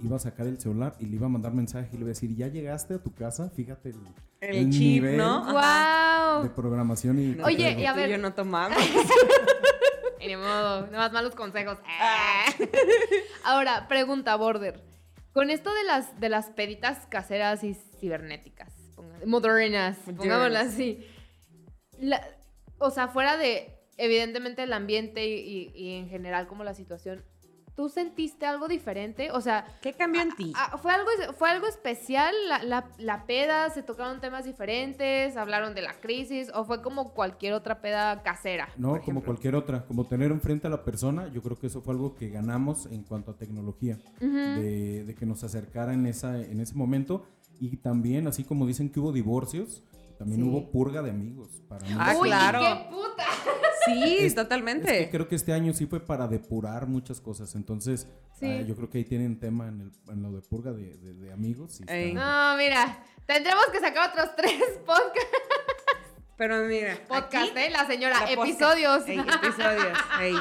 iba 0.00 0.16
a 0.16 0.18
sacar 0.18 0.46
el 0.46 0.58
celular 0.58 0.94
y 0.98 1.06
le 1.06 1.16
iba 1.16 1.26
a 1.26 1.28
mandar 1.28 1.52
mensaje 1.52 1.88
y 1.92 1.94
le 1.94 1.98
iba 2.00 2.06
a 2.06 2.14
decir, 2.14 2.34
ya 2.36 2.48
llegaste 2.48 2.94
a 2.94 2.98
tu 3.02 3.14
casa, 3.14 3.50
fíjate 3.50 3.90
el, 3.90 3.96
El, 4.40 4.56
el 4.56 4.70
chip, 4.70 4.80
nivel 4.80 5.16
¿no? 5.16 5.44
¡Wow! 5.52 6.42
de 6.44 6.50
programación 6.50 7.18
y... 7.18 7.26
No, 7.36 7.44
Oye, 7.44 7.72
y 7.78 7.84
a 7.86 7.92
ver- 7.92 8.10
yo 8.10 8.18
no 8.18 8.32
tomamos. 8.34 8.78
Y 10.20 10.26
ni 10.28 10.36
modo, 10.36 10.86
nada 10.86 10.98
más 10.98 11.12
malos 11.12 11.34
consejos. 11.34 11.78
Ahora, 13.44 13.88
pregunta, 13.88 14.36
Border. 14.36 14.82
Con 15.32 15.50
esto 15.50 15.72
de 15.72 15.84
las, 15.84 16.18
de 16.20 16.28
las 16.28 16.46
peditas 16.50 17.06
caseras 17.06 17.62
y 17.64 17.74
cibernéticas, 18.00 18.72
ponga- 18.96 19.24
modernas, 19.26 19.96
pongámoslas 20.16 20.68
así. 20.68 21.06
la- 21.98 22.26
o 22.78 22.90
sea, 22.90 23.08
fuera 23.08 23.36
de, 23.36 23.78
evidentemente, 23.96 24.62
el 24.64 24.72
ambiente 24.72 25.26
y, 25.26 25.34
y- 25.34 25.72
y 25.74 25.94
en 25.98 26.08
general 26.08 26.46
como 26.48 26.64
la 26.64 26.74
situación, 26.74 27.22
¿tú 27.80 27.88
sentiste 27.88 28.44
algo 28.44 28.68
diferente? 28.68 29.30
O 29.30 29.40
sea, 29.40 29.64
¿Qué 29.80 29.94
cambió 29.94 30.20
en 30.20 30.36
ti? 30.36 30.52
Ah, 30.54 30.76
¿Fue 30.76 30.92
algo, 30.92 31.08
¿Fue 31.38 31.48
algo 31.48 31.66
especial 31.66 32.34
la, 32.46 32.62
la- 32.62 32.90
la 32.98 33.24
peda? 33.24 33.70
¿Se 33.70 33.82
tocaron 33.82 34.20
temas 34.20 34.44
diferentes? 34.44 35.34
¿Hablaron 35.38 35.74
de 35.74 35.80
la 35.80 35.94
crisis? 35.98 36.50
¿O 36.54 36.66
fue 36.66 36.82
como 36.82 37.14
cualquier 37.14 37.54
otra 37.54 37.80
peda 37.80 38.22
casera? 38.22 38.68
No, 38.76 39.00
como 39.00 39.22
cualquier 39.22 39.54
otra, 39.54 39.86
como 39.86 40.06
tener 40.06 40.30
enfrente 40.30 40.66
a 40.66 40.70
la 40.70 40.84
persona, 40.84 41.28
yo 41.32 41.40
creo 41.40 41.58
que 41.58 41.68
eso 41.68 41.80
fue 41.80 41.94
algo 41.94 42.14
que 42.16 42.28
ganamos 42.28 42.84
en 42.84 43.02
cuanto 43.02 43.30
a 43.30 43.34
tecnología, 43.38 43.98
Ujú. 44.20 44.26
de, 44.28 45.04
de 45.06 45.14
que 45.14 45.24
nos 45.24 45.42
acercara 45.42 45.94
en, 45.94 46.04
esa, 46.04 46.36
en 46.38 46.60
ese 46.60 46.74
momento 46.74 47.24
y 47.60 47.78
también, 47.78 48.26
así 48.26 48.44
como 48.44 48.66
dicen 48.66 48.90
que 48.90 49.00
hubo 49.00 49.10
divorcios, 49.10 49.82
también 50.20 50.42
Sí. 50.42 50.48
hubo 50.48 50.70
purga 50.70 51.00
de 51.00 51.08
amigos. 51.08 51.48
Para 51.66 51.82
mí. 51.86 51.94
Ah, 51.98 52.14
Uy, 52.18 52.28
claro. 52.28 52.60
qué 52.60 52.90
puta! 52.94 53.24
Sí, 53.86 54.16
Es- 54.20 54.34
totalmente. 54.34 54.98
Es 55.00 55.04
que 55.06 55.10
creo 55.10 55.26
que 55.28 55.34
este 55.34 55.54
año 55.54 55.72
sí 55.72 55.86
fue 55.86 55.98
para 56.00 56.28
depurar 56.28 56.86
muchas 56.86 57.22
cosas, 57.22 57.54
entonces 57.54 58.06
Sí. 58.38 58.46
ah, 58.46 58.60
yo 58.60 58.76
creo 58.76 58.90
que 58.90 58.98
ahí 58.98 59.04
tienen 59.04 59.40
tema 59.40 59.68
en, 59.68 59.80
el- 59.80 60.12
en 60.12 60.22
lo 60.22 60.30
de 60.32 60.42
purga 60.42 60.72
de, 60.72 60.98
de- 60.98 61.14
de 61.14 61.32
amigos. 61.32 61.80
y. 61.80 62.12
No, 62.12 62.54
mira, 62.58 63.02
tendremos 63.24 63.64
que 63.72 63.80
sacar 63.80 64.10
otros 64.10 64.36
tres 64.36 64.52
podcast, 64.86 65.26
Pero 66.36 66.64
mira, 66.66 66.98
podcast 67.08 67.50
aquí, 67.52 67.58
¿eh? 67.58 67.70
La 67.70 67.86
señora, 67.86 68.20
la 68.20 68.30
episodios. 68.30 69.08
Ey, 69.08 69.18
episodios. 69.18 69.98
Ey. 70.20 70.34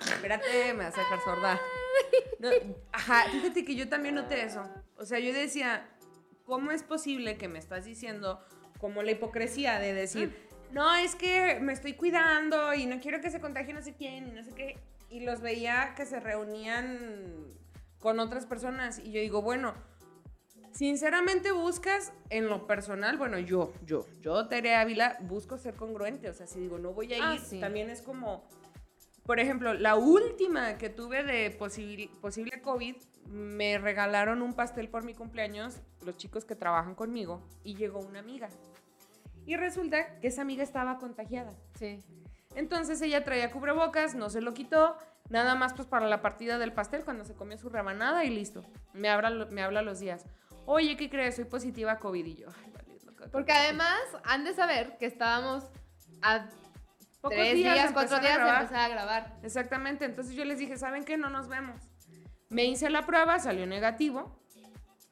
Espérate, 0.00 0.74
me 0.74 0.84
vas 0.84 0.96
a 0.96 1.00
dejar 1.00 1.20
sorda. 1.24 1.60
No, 2.38 2.48
ajá, 2.92 3.24
fíjate 3.32 3.64
que 3.64 3.74
yo 3.74 3.88
también 3.88 4.14
noté 4.14 4.44
eso. 4.44 4.62
O 4.96 5.04
sea, 5.04 5.18
yo 5.18 5.32
decía, 5.32 5.88
¿cómo 6.44 6.70
es 6.70 6.82
posible 6.84 7.36
que 7.36 7.48
me 7.48 7.58
estás 7.58 7.84
diciendo 7.84 8.40
como 8.78 9.02
la 9.02 9.10
hipocresía 9.12 9.78
de 9.78 9.92
decir, 9.92 10.34
no, 10.72 10.94
es 10.96 11.14
que 11.14 11.58
me 11.60 11.72
estoy 11.72 11.94
cuidando 11.94 12.74
y 12.74 12.86
no 12.86 13.00
quiero 13.00 13.20
que 13.20 13.30
se 13.30 13.40
contagie 13.40 13.72
no 13.74 13.82
sé 13.82 13.94
quién 13.94 14.28
y 14.28 14.30
no 14.32 14.42
sé 14.44 14.52
qué? 14.54 14.78
Y 15.10 15.20
los 15.20 15.40
veía 15.40 15.94
que 15.96 16.04
se 16.06 16.20
reunían 16.20 17.34
con 17.98 18.20
otras 18.20 18.46
personas 18.46 18.98
y 18.98 19.10
yo 19.12 19.20
digo, 19.20 19.42
bueno, 19.42 19.74
sinceramente 20.72 21.50
buscas 21.50 22.12
en 22.30 22.48
lo 22.48 22.66
personal, 22.66 23.16
bueno, 23.16 23.38
yo, 23.38 23.72
yo, 23.84 24.06
yo, 24.20 24.46
Tere 24.48 24.74
Ávila, 24.76 25.16
busco 25.22 25.58
ser 25.58 25.74
congruente, 25.74 26.28
o 26.28 26.34
sea, 26.34 26.46
si 26.46 26.60
digo, 26.60 26.78
no 26.78 26.92
voy 26.92 27.12
a 27.14 27.16
ir, 27.16 27.22
Ah, 27.24 27.38
sí. 27.38 27.58
también 27.58 27.90
es 27.90 28.02
como, 28.02 28.44
por 29.28 29.40
ejemplo, 29.40 29.74
la 29.74 29.94
última 29.94 30.78
que 30.78 30.88
tuve 30.88 31.22
de 31.22 31.50
posible 31.50 32.62
COVID, 32.62 32.96
me 33.26 33.76
regalaron 33.76 34.40
un 34.40 34.54
pastel 34.54 34.88
por 34.88 35.04
mi 35.04 35.12
cumpleaños, 35.12 35.82
los 36.02 36.16
chicos 36.16 36.46
que 36.46 36.54
trabajan 36.54 36.94
conmigo, 36.94 37.46
y 37.62 37.74
llegó 37.74 37.98
una 37.98 38.20
amiga. 38.20 38.48
Y 39.44 39.56
resulta 39.56 40.18
que 40.20 40.28
esa 40.28 40.40
amiga 40.40 40.62
estaba 40.62 40.96
contagiada. 40.96 41.52
Sí. 41.78 42.02
Entonces 42.54 43.02
ella 43.02 43.22
traía 43.22 43.50
cubrebocas, 43.50 44.14
no 44.14 44.30
se 44.30 44.40
lo 44.40 44.54
quitó, 44.54 44.96
nada 45.28 45.54
más 45.56 45.74
pues 45.74 45.86
para 45.86 46.06
la 46.06 46.22
partida 46.22 46.56
del 46.56 46.72
pastel 46.72 47.04
cuando 47.04 47.26
se 47.26 47.34
comió 47.34 47.58
su 47.58 47.68
rebanada 47.68 48.24
y 48.24 48.30
listo. 48.30 48.64
Me 48.94 49.10
habla, 49.10 49.44
me 49.50 49.60
habla 49.62 49.82
los 49.82 50.00
días. 50.00 50.24
Oye, 50.64 50.96
¿qué 50.96 51.10
crees? 51.10 51.36
Soy 51.36 51.44
positiva 51.44 51.92
a 51.92 51.98
COVID 51.98 52.24
y 52.24 52.34
yo. 52.34 52.48
Ay. 52.64 52.72
Porque 53.30 53.52
además 53.52 54.00
han 54.24 54.44
de 54.44 54.54
saber 54.54 54.96
que 54.96 55.04
estábamos 55.04 55.64
a 56.22 56.48
Pocos 57.20 57.36
tres 57.36 57.54
días 57.54 57.74
días, 57.74 57.90
cuatro 57.92 58.16
a 58.16 58.20
días 58.20 58.32
de 58.34 58.38
grabar. 58.38 58.62
empezar 58.62 58.80
a 58.80 58.88
grabar. 58.88 59.38
Exactamente, 59.42 60.04
entonces 60.04 60.34
yo 60.34 60.44
les 60.44 60.58
dije, 60.58 60.76
¿saben 60.76 61.04
qué? 61.04 61.16
No 61.16 61.30
nos 61.30 61.48
vemos. 61.48 61.80
Me 62.48 62.64
hice 62.64 62.88
la 62.90 63.04
prueba, 63.04 63.38
salió 63.38 63.66
negativo, 63.66 64.40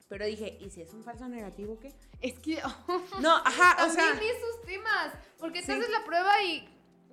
pero 0.08 0.24
dije, 0.24 0.56
¿y 0.60 0.70
si 0.70 0.82
es 0.82 0.94
un 0.94 1.02
falso 1.02 1.28
negativo 1.28 1.78
qué? 1.80 1.92
Es 2.20 2.38
que 2.38 2.60
No, 3.20 3.36
ajá, 3.36 3.74
o 3.74 3.86
también 3.88 3.90
sea, 4.06 4.12
vi 4.12 4.26
sus 4.26 4.62
temas. 4.64 5.12
Porque 5.38 5.62
Sí. 5.62 5.72
entonces 5.72 5.92
la 5.92 6.04
prueba 6.04 6.42
y 6.44 6.68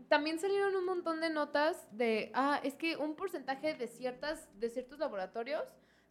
también 0.09 0.37
salieron 0.39 0.75
un 0.75 0.85
montón 0.85 1.19
de 1.21 1.31
notas 1.31 1.87
de, 1.91 2.31
ah, 2.35 2.59
es 2.63 2.75
que 2.75 2.95
un 2.97 3.15
porcentaje 3.15 3.73
de 3.73 3.87
ciertas, 3.87 4.47
de 4.59 4.69
ciertos 4.69 4.99
laboratorios 4.99 5.63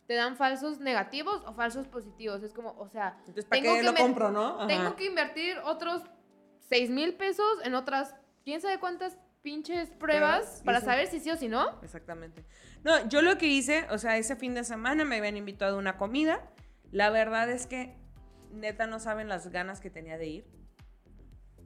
te 0.09 0.15
dan 0.15 0.37
falsos 0.37 0.81
negativos 0.81 1.41
o 1.47 1.55
falsos 1.55 1.87
positivos. 1.87 2.43
Es 2.43 2.53
como, 2.53 2.73
o 2.77 2.89
sea, 2.89 3.15
entonces 3.21 3.45
¿para 3.45 3.63
tengo 3.63 3.75
qué 3.77 3.81
que 3.83 3.87
lo 3.87 3.95
compro, 3.95 4.33
no? 4.33 4.59
Ajá. 4.59 4.67
tengo 4.67 4.97
que 4.97 5.05
invertir 5.05 5.57
otros 5.65 6.03
6 6.69 6.91
mil 6.91 7.15
pesos 7.15 7.47
en 7.63 7.77
otras, 7.77 8.17
quién 8.45 8.61
sabe 8.61 8.79
cuántas 8.81 9.17
pinches 9.43 9.91
pruebas 9.91 10.61
y 10.63 10.65
para 10.65 10.79
eso- 10.79 10.87
saber 10.87 11.07
si 11.09 11.21
sí 11.21 11.31
o 11.31 11.37
si 11.37 11.49
no. 11.49 11.81
Exactamente. 11.83 12.45
No, 12.85 13.09
yo 13.09 13.23
lo 13.23 13.39
que 13.39 13.47
hice, 13.47 13.87
o 13.91 13.99
sea, 13.99 14.17
ese 14.19 14.37
fin 14.37 14.55
de 14.55 14.65
semana 14.65 15.05
me 15.05 15.17
habían 15.17 15.37
invitado 15.37 15.77
a 15.77 15.79
una 15.79 15.97
comida. 15.97 16.41
La 16.91 17.11
verdad 17.11 17.51
es 17.51 17.67
que 17.67 17.97
neta 18.53 18.87
no 18.87 19.01
saben 19.01 19.29
las 19.29 19.49
ganas 19.49 19.81
que 19.81 19.91
tenía 19.91 20.19
de 20.19 20.27
ir. 20.27 20.45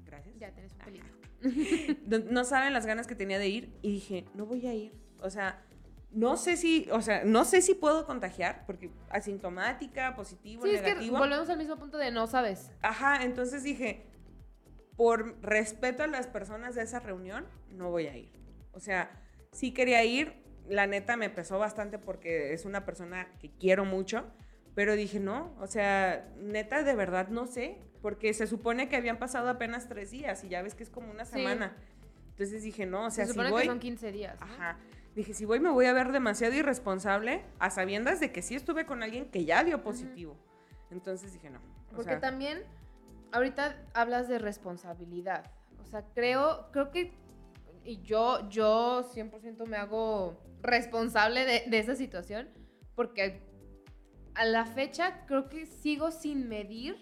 Gracias. 0.05 0.37
Ya 0.39 0.51
tienes 0.53 0.73
un 0.73 0.79
peligro. 0.79 1.09
No, 2.07 2.19
no 2.31 2.45
saben 2.45 2.73
las 2.73 2.87
ganas 2.87 3.07
que 3.07 3.15
tenía 3.15 3.39
de 3.39 3.49
ir 3.49 3.79
y 3.83 3.93
dije, 3.93 4.25
no 4.35 4.47
voy 4.47 4.67
a 4.67 4.73
ir. 4.75 4.93
O 5.21 5.29
sea, 5.31 5.63
no 6.11 6.37
sé 6.39 6.57
si, 6.57 6.89
o 6.91 7.03
sea, 7.03 7.25
no 7.25 7.45
sé 7.45 7.61
si 7.61 7.75
puedo 7.75 8.07
contagiar 8.07 8.65
porque 8.67 8.91
asintomática, 9.11 10.15
positivo, 10.17 10.65
Sí, 10.65 10.71
es 10.71 10.81
que 10.81 10.89
negativo. 10.89 11.19
volvemos 11.19 11.49
al 11.51 11.59
mismo 11.59 11.77
punto 11.77 11.99
de 11.99 12.11
no 12.11 12.27
sabes. 12.27 12.71
Ajá, 12.81 13.23
entonces 13.23 13.63
dije, 13.65 14.07
por 14.97 15.41
respeto 15.43 16.03
a 16.03 16.07
las 16.07 16.27
personas 16.27 16.75
de 16.75 16.83
esa 16.83 17.01
reunión, 17.01 17.47
no 17.71 17.91
voy 17.91 18.07
a 18.07 18.17
ir. 18.17 18.31
O 18.73 18.81
sea, 18.81 19.11
sí 19.53 19.73
quería 19.73 20.05
ir, 20.05 20.35
la 20.69 20.87
neta 20.87 21.17
me 21.17 21.31
pesó 21.31 21.59
bastante 21.59 21.99
porque 21.99 22.53
es 22.53 22.65
una 22.65 22.85
persona 22.85 23.29
que 23.41 23.51
quiero 23.51 23.85
mucho, 23.85 24.25
pero 24.75 24.95
dije, 24.97 25.21
no, 25.21 25.55
o 25.61 25.67
sea, 25.67 26.29
neta 26.39 26.83
de 26.83 26.95
verdad 26.95 27.29
no 27.29 27.47
sé, 27.47 27.79
porque 28.03 28.33
se 28.35 28.47
supone 28.47 28.89
que 28.89 28.97
habían 28.97 29.19
pasado 29.19 29.49
apenas 29.49 29.89
tres 29.89 30.11
días 30.11 30.45
y 30.45 30.49
ya 30.49 30.63
ves 30.63 30.75
que 30.75 30.83
es 30.83 30.91
como 30.91 31.11
una 31.11 31.25
Sí. 31.25 31.33
semana. 31.39 31.77
Entonces 32.31 32.63
dije, 32.63 32.85
no, 32.87 33.07
o 33.07 33.11
sea, 33.11 33.25
Se 33.25 33.33
si 33.33 33.35
supone 33.35 33.51
voy... 33.51 33.63
que 33.63 33.69
son 33.69 33.81
15 33.81 34.13
días. 34.13 34.39
¿no? 34.41 34.47
Ajá. 34.47 34.79
Dije, 35.15 35.33
si 35.33 35.47
voy 35.47 35.61
me 35.61 35.71
voy 35.71 35.87
a 35.87 35.95
ver 35.95 36.13
demasiado 36.13 36.53
irresponsable 36.55 37.43
a 37.59 37.71
sabiendas 37.71 38.21
de 38.21 38.31
que 38.33 38.43
sí 38.43 38.55
estuve 38.55 38.85
con 38.85 39.03
alguien 39.03 39.31
que 39.31 39.47
ya 39.47 39.65
dio 39.65 39.83
positivo. 39.83 40.37
Entonces 40.91 41.33
dije, 41.33 41.49
no. 41.49 41.59
Porque 41.91 42.11
sea, 42.11 42.21
también, 42.21 42.63
ahorita 43.33 43.85
hablas 43.95 44.29
de 44.29 44.39
responsabilidad. 44.39 45.51
O 45.81 45.87
sea, 45.87 46.05
creo, 46.15 46.71
creo 46.73 46.91
que, 46.91 47.13
y 47.85 48.03
yo, 48.03 48.49
yo 48.49 49.05
100% 49.15 49.67
me 49.67 49.77
hago 49.77 50.41
responsable 50.63 51.45
de, 51.45 51.65
de 51.69 51.79
esa 51.79 51.95
situación, 51.95 52.49
porque 52.95 53.43
a 54.35 54.45
la 54.45 54.67
fecha 54.67 55.25
creo 55.27 55.49
que 55.49 55.67
sigo 55.67 56.11
sin 56.11 56.49
medir 56.49 56.97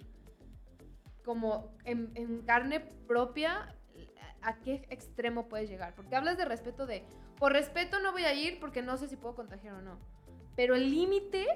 como 1.25 1.77
en, 1.85 2.13
en 2.15 2.43
carne 2.43 2.81
propia 2.81 3.75
a 4.43 4.61
qué 4.61 4.87
extremo 4.91 5.49
puedes 5.49 5.69
llegar. 5.69 5.95
Porque 5.95 6.15
hablas 6.15 6.37
de 6.37 6.45
respeto 6.45 6.87
de, 6.87 7.03
por 7.39 7.53
respeto 7.53 7.99
no 8.01 8.13
voy 8.13 8.25
a 8.25 8.35
ir 8.35 8.61
porque 8.61 8.83
no 8.83 8.97
sé 8.97 9.09
si 9.09 9.17
puedo 9.17 9.35
contagiar 9.35 9.75
o 9.75 9.83
no. 9.83 9.99
Pero 10.55 10.77
el 10.77 10.91
límite 10.91 11.47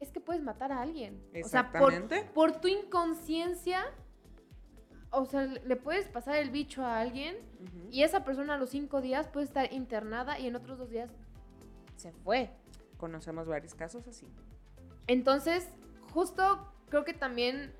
es 0.00 0.10
que 0.10 0.20
puedes 0.20 0.42
matar 0.42 0.72
a 0.72 0.80
alguien. 0.80 1.22
O 1.44 1.48
sea, 1.48 1.70
por, 1.70 1.92
Exactamente. 1.92 2.30
por 2.34 2.60
tu 2.60 2.68
inconsciencia, 2.68 3.84
o 5.10 5.26
sea, 5.26 5.44
le 5.44 5.76
puedes 5.76 6.08
pasar 6.08 6.36
el 6.36 6.50
bicho 6.50 6.84
a 6.84 7.00
alguien 7.00 7.36
y 7.90 8.02
esa 8.02 8.24
persona 8.24 8.54
a 8.54 8.56
los 8.56 8.70
cinco 8.70 9.00
días 9.00 9.28
puede 9.28 9.46
estar 9.46 9.72
internada 9.72 10.38
y 10.38 10.46
en 10.46 10.56
otros 10.56 10.78
dos 10.78 10.90
días 10.90 11.10
se 11.96 12.12
fue. 12.12 12.50
Conocemos 12.96 13.46
varios 13.46 13.74
casos 13.74 14.06
así. 14.08 14.26
Entonces, 15.06 15.68
justo 16.12 16.72
creo 16.88 17.04
que 17.04 17.12
también 17.12 17.74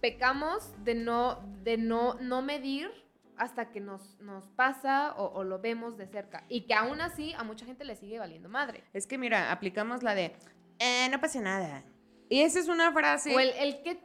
pecamos 0.00 0.72
de 0.84 0.94
no, 0.94 1.40
de 1.62 1.76
no, 1.76 2.14
no 2.14 2.42
medir 2.42 2.90
hasta 3.36 3.70
que 3.70 3.80
nos, 3.80 4.18
nos 4.20 4.48
pasa 4.48 5.14
o, 5.16 5.26
o 5.26 5.44
lo 5.44 5.60
vemos 5.60 5.96
de 5.96 6.06
cerca. 6.06 6.44
Y 6.48 6.62
que 6.62 6.74
aún 6.74 7.00
así 7.00 7.32
a 7.34 7.44
mucha 7.44 7.66
gente 7.66 7.84
le 7.84 7.96
sigue 7.96 8.18
valiendo 8.18 8.48
madre. 8.48 8.82
Es 8.92 9.06
que 9.06 9.18
mira, 9.18 9.52
aplicamos 9.52 10.02
la 10.02 10.14
de, 10.14 10.34
"Eh, 10.82 11.08
no 11.10 11.20
pasa 11.20 11.40
nada. 11.40 11.84
Y 12.28 12.40
esa 12.42 12.58
es 12.58 12.68
una 12.68 12.90
frase. 12.92 13.34
O 13.34 13.40
el, 13.40 13.50
el 13.50 13.82
que... 13.82 14.00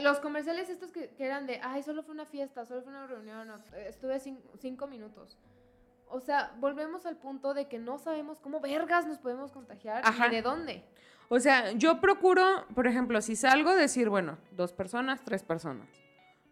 Los 0.00 0.18
comerciales 0.20 0.70
estos 0.70 0.90
que, 0.92 1.10
que 1.10 1.24
eran 1.26 1.46
de, 1.46 1.60
ay, 1.62 1.82
solo 1.82 2.02
fue 2.02 2.14
una 2.14 2.24
fiesta, 2.24 2.64
solo 2.64 2.80
fue 2.82 2.90
una 2.90 3.06
reunión, 3.06 3.50
o, 3.50 3.56
eh, 3.76 3.86
estuve 3.88 4.16
cin- 4.18 4.40
cinco 4.58 4.86
minutos. 4.86 5.38
O 6.08 6.20
sea, 6.20 6.54
volvemos 6.58 7.04
al 7.04 7.16
punto 7.18 7.52
de 7.52 7.68
que 7.68 7.78
no 7.78 7.98
sabemos 7.98 8.40
cómo 8.40 8.60
vergas 8.60 9.06
nos 9.06 9.18
podemos 9.18 9.52
contagiar 9.52 10.00
Ajá. 10.04 10.28
ni 10.28 10.36
de 10.36 10.42
dónde. 10.42 10.84
O 11.28 11.38
sea, 11.38 11.72
yo 11.72 12.00
procuro, 12.00 12.66
por 12.74 12.86
ejemplo, 12.86 13.20
si 13.20 13.36
salgo, 13.36 13.74
decir, 13.74 14.08
bueno, 14.08 14.38
dos 14.52 14.72
personas, 14.72 15.22
tres 15.22 15.42
personas. 15.42 15.88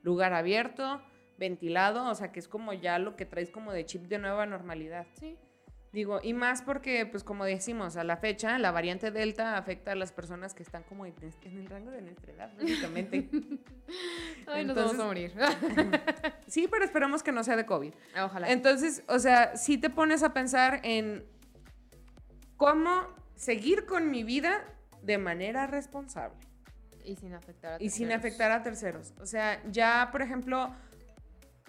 Lugar 0.02 0.34
abierto, 0.34 1.00
ventilado, 1.38 2.10
o 2.10 2.14
sea, 2.14 2.32
que 2.32 2.40
es 2.40 2.48
como 2.48 2.74
ya 2.74 2.98
lo 2.98 3.16
que 3.16 3.24
traes 3.24 3.50
como 3.50 3.72
de 3.72 3.86
chip 3.86 4.02
de 4.08 4.18
nueva 4.18 4.44
normalidad. 4.44 5.06
Sí. 5.18 5.38
Digo, 5.92 6.20
y 6.22 6.32
más 6.32 6.62
porque, 6.62 7.04
pues 7.04 7.22
como 7.22 7.44
decimos, 7.44 7.96
a 7.98 8.04
la 8.04 8.16
fecha, 8.16 8.58
la 8.58 8.70
variante 8.70 9.10
Delta 9.10 9.58
afecta 9.58 9.92
a 9.92 9.94
las 9.94 10.10
personas 10.10 10.54
que 10.54 10.62
están 10.62 10.82
como 10.84 11.04
en, 11.04 11.12
en 11.42 11.58
el 11.58 11.66
rango 11.66 11.90
de 11.90 12.00
nuestra 12.00 12.32
edad, 12.32 12.50
básicamente. 12.58 13.28
Ay, 14.46 14.64
nos 14.64 14.76
Entonces- 14.76 14.76
vamos 14.76 15.00
a 15.00 15.04
morir. 15.04 15.32
sí, 16.46 16.66
pero 16.70 16.84
esperamos 16.86 17.22
que 17.22 17.30
no 17.32 17.44
sea 17.44 17.56
de 17.56 17.66
COVID. 17.66 17.92
Ojalá. 18.24 18.50
Entonces, 18.50 19.02
o 19.06 19.18
sea, 19.18 19.54
si 19.56 19.76
te 19.76 19.90
pones 19.90 20.22
a 20.22 20.32
pensar 20.32 20.80
en 20.82 21.24
cómo 22.56 23.06
seguir 23.36 23.86
con 23.86 24.10
mi 24.10 24.22
vida 24.24 24.64
de 25.02 25.18
manera 25.18 25.66
responsable 25.66 26.36
y 27.04 27.16
sin 27.16 27.34
afectar 27.34 27.72
a 27.72 27.76
y 27.82 27.90
sin 27.90 28.08
terceros. 28.08 28.18
afectar 28.18 28.52
a 28.52 28.62
terceros. 28.62 29.12
O 29.20 29.26
sea, 29.26 29.60
ya, 29.70 30.08
por 30.12 30.22
ejemplo, 30.22 30.72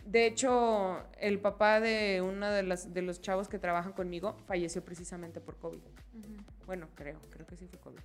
de 0.05 0.25
hecho, 0.25 1.01
el 1.19 1.39
papá 1.39 1.79
de 1.79 2.21
uno 2.21 2.49
de, 2.49 2.63
las, 2.63 2.93
de 2.93 3.01
los 3.01 3.21
chavos 3.21 3.47
que 3.47 3.59
trabajan 3.59 3.93
conmigo 3.93 4.35
falleció 4.45 4.83
precisamente 4.83 5.39
por 5.39 5.57
COVID. 5.57 5.79
Bueno, 6.65 6.87
creo, 6.95 7.19
creo 7.29 7.45
que 7.45 7.55
sí 7.55 7.67
fue 7.67 7.79
COVID. 7.79 7.99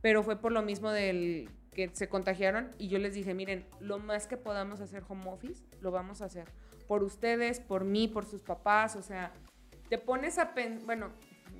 Pero 0.00 0.22
fue 0.22 0.40
por 0.40 0.52
lo 0.52 0.62
mismo 0.62 0.90
del 0.90 1.50
que 1.72 1.88
se 1.92 2.08
contagiaron 2.08 2.70
y 2.78 2.88
yo 2.88 2.98
les 2.98 3.14
dije, 3.14 3.34
miren, 3.34 3.66
lo 3.80 3.98
más 3.98 4.26
que 4.26 4.36
podamos 4.36 4.80
hacer 4.80 5.02
home 5.08 5.30
office, 5.30 5.62
lo 5.80 5.90
vamos 5.90 6.22
a 6.22 6.26
hacer. 6.26 6.48
Por 6.86 7.02
ustedes, 7.02 7.60
por 7.60 7.84
mí, 7.84 8.08
por 8.08 8.26
sus 8.26 8.42
papás, 8.42 8.96
o 8.96 9.02
sea, 9.02 9.32
te 9.88 9.98
pones 9.98 10.38
a 10.38 10.54
pensar, 10.54 10.84
bueno, 10.84 11.10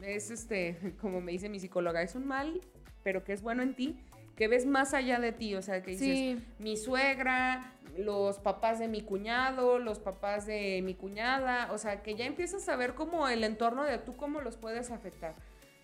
es 0.02 0.31
este, 0.31 0.96
como 1.00 1.20
me 1.20 1.33
dice 1.33 1.48
mi 1.48 1.61
psicóloga, 1.61 2.02
es 2.02 2.14
un 2.14 2.26
mal, 2.26 2.61
pero 3.02 3.24
que 3.24 3.33
es 3.33 3.42
bueno 3.42 3.62
en 3.62 3.74
ti, 3.74 4.05
que 4.37 4.49
ves 4.49 4.66
más 4.66 4.95
allá 4.95 5.21
de 5.21 5.33
ti, 5.33 5.55
o 5.55 5.62
sea, 5.62 5.83
que 5.83 5.92
dices, 5.92 6.07
Sí, 6.07 6.45
mi 6.59 6.77
suegra, 6.77 7.73
los 7.97 8.38
papás 8.38 8.79
de 8.79 8.88
mi 8.88 9.03
cuñado, 9.03 9.79
los 9.79 9.99
papás 9.99 10.47
de 10.47 10.81
mi 10.83 10.95
cuñada, 10.95 11.71
o 11.73 11.79
sea, 11.79 12.03
que 12.03 12.14
ya 12.14 12.25
empiezas 12.25 12.68
a 12.68 12.77
ver 12.77 12.95
como 12.95 13.29
el 13.29 13.45
entorno 13.45 13.85
de 13.85 13.99
tú 13.99 14.16
cómo 14.16 14.40
los 14.40 14.57
puedes 14.57 14.90
afectar. 14.90 15.35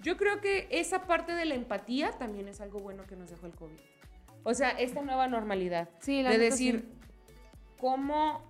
Yo 0.01 0.17
creo 0.17 0.41
que 0.41 0.69
esa 0.71 1.07
parte 1.07 1.33
de 1.33 1.45
la 1.45 1.55
empatía 1.55 2.13
también 2.13 2.49
es 2.49 2.61
algo 2.61 2.79
bueno 2.81 3.05
que 3.07 3.17
nos 3.17 3.31
dejó 3.31 3.47
el 3.47 3.55
COVID. 3.55 3.79
O 4.45 4.55
sea, 4.55 4.71
esta 4.71 5.03
nueva 5.03 5.29
normalidad 5.29 5.89
sí, 5.99 6.23
la 6.23 6.31
de 6.31 6.39
decir 6.39 6.87
sí. 6.89 7.37
cómo 7.79 8.49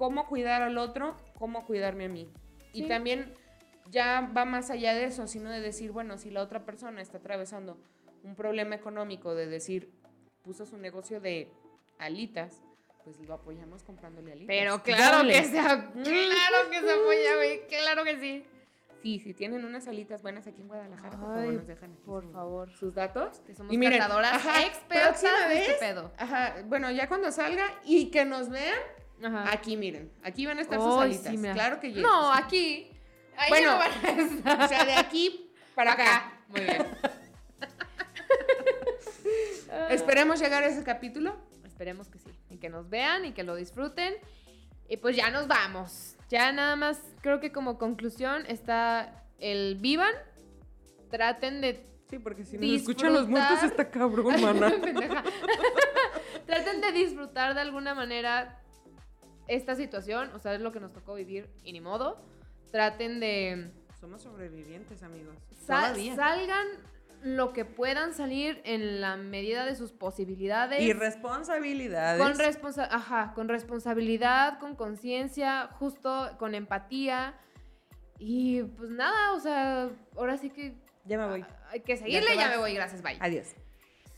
cómo 0.00 0.26
cuidar 0.26 0.62
al 0.62 0.78
otro, 0.78 1.14
cómo 1.38 1.66
cuidarme 1.66 2.06
a 2.06 2.08
mí. 2.08 2.26
Y 2.72 2.88
también 2.88 3.34
ya 3.90 4.30
va 4.34 4.46
más 4.46 4.70
allá 4.70 4.94
de 4.94 5.04
eso, 5.04 5.26
sino 5.26 5.50
de 5.50 5.60
decir, 5.60 5.92
bueno, 5.92 6.16
si 6.16 6.30
la 6.30 6.40
otra 6.40 6.64
persona 6.64 7.02
está 7.02 7.18
atravesando 7.18 7.76
un 8.24 8.34
problema 8.36 8.74
económico 8.74 9.34
de 9.34 9.46
decir, 9.46 9.90
puso 10.42 10.66
su 10.66 10.76
negocio 10.78 11.20
de 11.20 11.50
alitas, 11.98 12.62
pues 13.04 13.18
lo 13.20 13.34
apoyamos 13.34 13.82
comprándole 13.82 14.32
alitas. 14.32 14.46
Pero 14.48 14.82
claro 14.82 15.26
que 15.26 15.42
se, 15.44 15.50
claro 15.52 16.70
que 16.70 16.80
se 16.80 16.92
apoya, 16.92 17.36
güey, 17.36 17.66
claro 17.66 18.04
que 18.04 18.18
sí. 18.18 18.44
Sí, 19.02 19.18
si 19.18 19.32
tienen 19.32 19.64
unas 19.64 19.88
alitas 19.88 20.20
buenas 20.20 20.46
aquí 20.46 20.60
en 20.60 20.68
Guadalajara, 20.68 21.10
por 21.16 21.20
favor, 21.28 21.38
Ay, 21.38 21.50
nos 21.56 21.66
dejan 21.66 21.92
aquí 21.92 22.02
por 22.04 22.22
su- 22.22 22.32
favor. 22.32 22.70
sus 22.76 22.94
datos. 22.94 23.38
Que 23.46 23.54
somos 23.54 23.72
Y 23.72 23.78
miren, 23.78 24.02
ajá, 24.02 24.62
expertas 24.66 25.24
este 25.52 25.72
pedo. 25.80 26.12
Ajá, 26.18 26.56
bueno, 26.66 26.90
ya 26.90 27.08
cuando 27.08 27.32
salga 27.32 27.64
y 27.84 28.10
que 28.10 28.26
nos 28.26 28.50
vean, 28.50 28.78
Ajá. 29.24 29.50
aquí 29.52 29.78
miren, 29.78 30.12
aquí 30.22 30.44
van 30.44 30.58
a 30.58 30.60
estar 30.60 30.78
sus 30.78 30.94
Ay, 30.98 31.02
alitas. 31.12 31.30
sí, 31.32 31.38
me- 31.38 31.52
claro 31.52 31.80
que 31.80 31.92
yes. 31.94 32.02
No, 32.02 32.30
aquí. 32.34 32.90
Ahí 33.38 33.48
Bueno, 33.48 33.72
no 33.72 33.78
van 33.78 33.90
a 33.90 34.22
estar. 34.22 34.62
O 34.64 34.68
sea, 34.68 34.84
de 34.84 34.92
aquí 34.92 35.50
para 35.74 35.92
acá. 35.94 36.42
Muy 36.48 36.60
bien. 36.60 36.86
Esperemos 39.90 40.40
llegar 40.40 40.62
a 40.62 40.66
ese 40.66 40.82
capítulo. 40.84 41.36
Esperemos 41.64 42.08
que 42.08 42.18
sí. 42.18 42.30
Y 42.50 42.58
que 42.58 42.68
nos 42.68 42.90
vean 42.90 43.24
y 43.24 43.32
que 43.32 43.42
lo 43.42 43.54
disfruten. 43.54 44.14
Y 44.88 44.96
pues 44.96 45.16
ya 45.16 45.30
nos 45.30 45.46
vamos. 45.46 46.16
Ya 46.28 46.52
nada 46.52 46.76
más, 46.76 47.00
creo 47.20 47.40
que 47.40 47.52
como 47.52 47.78
conclusión 47.78 48.44
está 48.46 49.24
el 49.38 49.76
vivan. 49.76 50.12
Traten 51.10 51.60
de. 51.60 51.86
Sí, 52.08 52.18
porque 52.18 52.44
si 52.44 52.58
nos 52.58 52.80
escuchan 52.80 53.12
los 53.12 53.28
muertos, 53.28 53.62
está 53.62 53.88
cabrón, 53.90 54.34
Pendeja. 54.82 55.22
Traten 56.46 56.80
de 56.80 56.92
disfrutar 56.92 57.54
de 57.54 57.60
alguna 57.60 57.94
manera 57.94 58.60
esta 59.46 59.76
situación. 59.76 60.30
O 60.34 60.38
sea, 60.38 60.54
es 60.54 60.60
lo 60.60 60.72
que 60.72 60.80
nos 60.80 60.92
tocó 60.92 61.14
vivir 61.14 61.48
y 61.62 61.72
ni 61.72 61.80
modo. 61.80 62.20
Traten 62.72 63.20
de. 63.20 63.70
Somos 64.00 64.22
sobrevivientes, 64.22 65.02
amigos. 65.02 65.36
Todavía. 65.66 66.16
salgan 66.16 66.66
lo 67.22 67.52
que 67.52 67.64
puedan 67.64 68.14
salir 68.14 68.60
en 68.64 69.00
la 69.00 69.16
medida 69.16 69.66
de 69.66 69.74
sus 69.74 69.92
posibilidades. 69.92 70.80
Y 70.80 70.92
responsabilidades. 70.92 72.22
Con, 72.22 72.38
responsa 72.38 72.88
ajá, 72.90 73.32
con 73.34 73.48
responsabilidad, 73.48 74.58
con 74.58 74.74
conciencia, 74.74 75.68
justo 75.78 76.36
con 76.38 76.54
empatía. 76.54 77.34
Y 78.18 78.62
pues 78.62 78.90
nada, 78.90 79.32
o 79.32 79.40
sea, 79.40 79.90
ahora 80.16 80.36
sí 80.36 80.50
que 80.50 80.74
ya 81.04 81.18
me 81.18 81.26
voy. 81.26 81.44
hay 81.70 81.80
que 81.80 81.96
seguirle. 81.96 82.36
Ya, 82.36 82.48
me 82.48 82.58
voy, 82.58 82.74
gracias, 82.74 83.02
bye. 83.02 83.16
Adiós. 83.20 83.54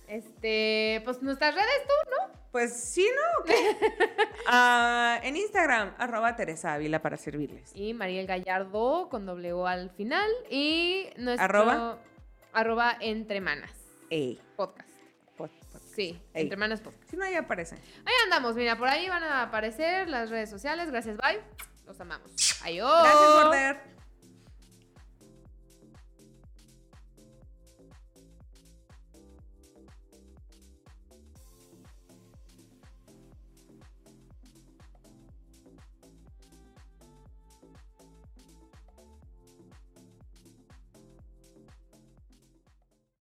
Este, 0.08 1.00
pues 1.04 1.22
nuestras 1.22 1.54
redes, 1.54 1.82
tú, 1.86 2.10
¿no? 2.10 2.42
Pues 2.50 2.72
sí, 2.72 3.08
¿no? 3.14 3.54
Ah, 4.46 5.20
en 5.22 5.36
Instagram, 5.36 5.94
arroba 5.98 6.34
Teresa 6.34 6.74
Ávila 6.74 7.00
para 7.00 7.16
servirles. 7.16 7.70
Y 7.74 7.94
Mariel 7.94 8.26
Gallardo 8.26 9.08
con 9.08 9.24
doble 9.24 9.52
O 9.52 9.66
al 9.66 9.90
final. 9.90 10.28
Y 10.50 11.06
nuestro... 11.16 11.44
Arroba. 11.44 11.98
Arroba 12.52 12.96
Entre 13.00 13.40
Manas. 13.40 13.70
Ey, 14.10 14.40
Podcast. 14.56 14.88
pod- 15.36 15.50
pod- 15.72 15.80
Sí, 15.94 16.20
Ey. 16.34 16.42
Entre 16.44 16.56
Manas 16.56 16.80
Podcast. 16.80 17.10
Si 17.10 17.16
no, 17.16 17.24
ahí 17.24 17.34
aparecen. 17.34 17.78
Ahí 18.04 18.14
andamos, 18.24 18.54
mira, 18.56 18.76
por 18.76 18.88
ahí 18.88 19.08
van 19.08 19.22
a 19.24 19.42
aparecer 19.42 20.08
las 20.08 20.30
redes 20.30 20.50
sociales. 20.50 20.90
Gracias, 20.90 21.16
bye. 21.16 21.40
Los 21.86 22.00
amamos. 22.00 22.30
Adiós. 22.64 23.02
Gracias, 23.50 24.01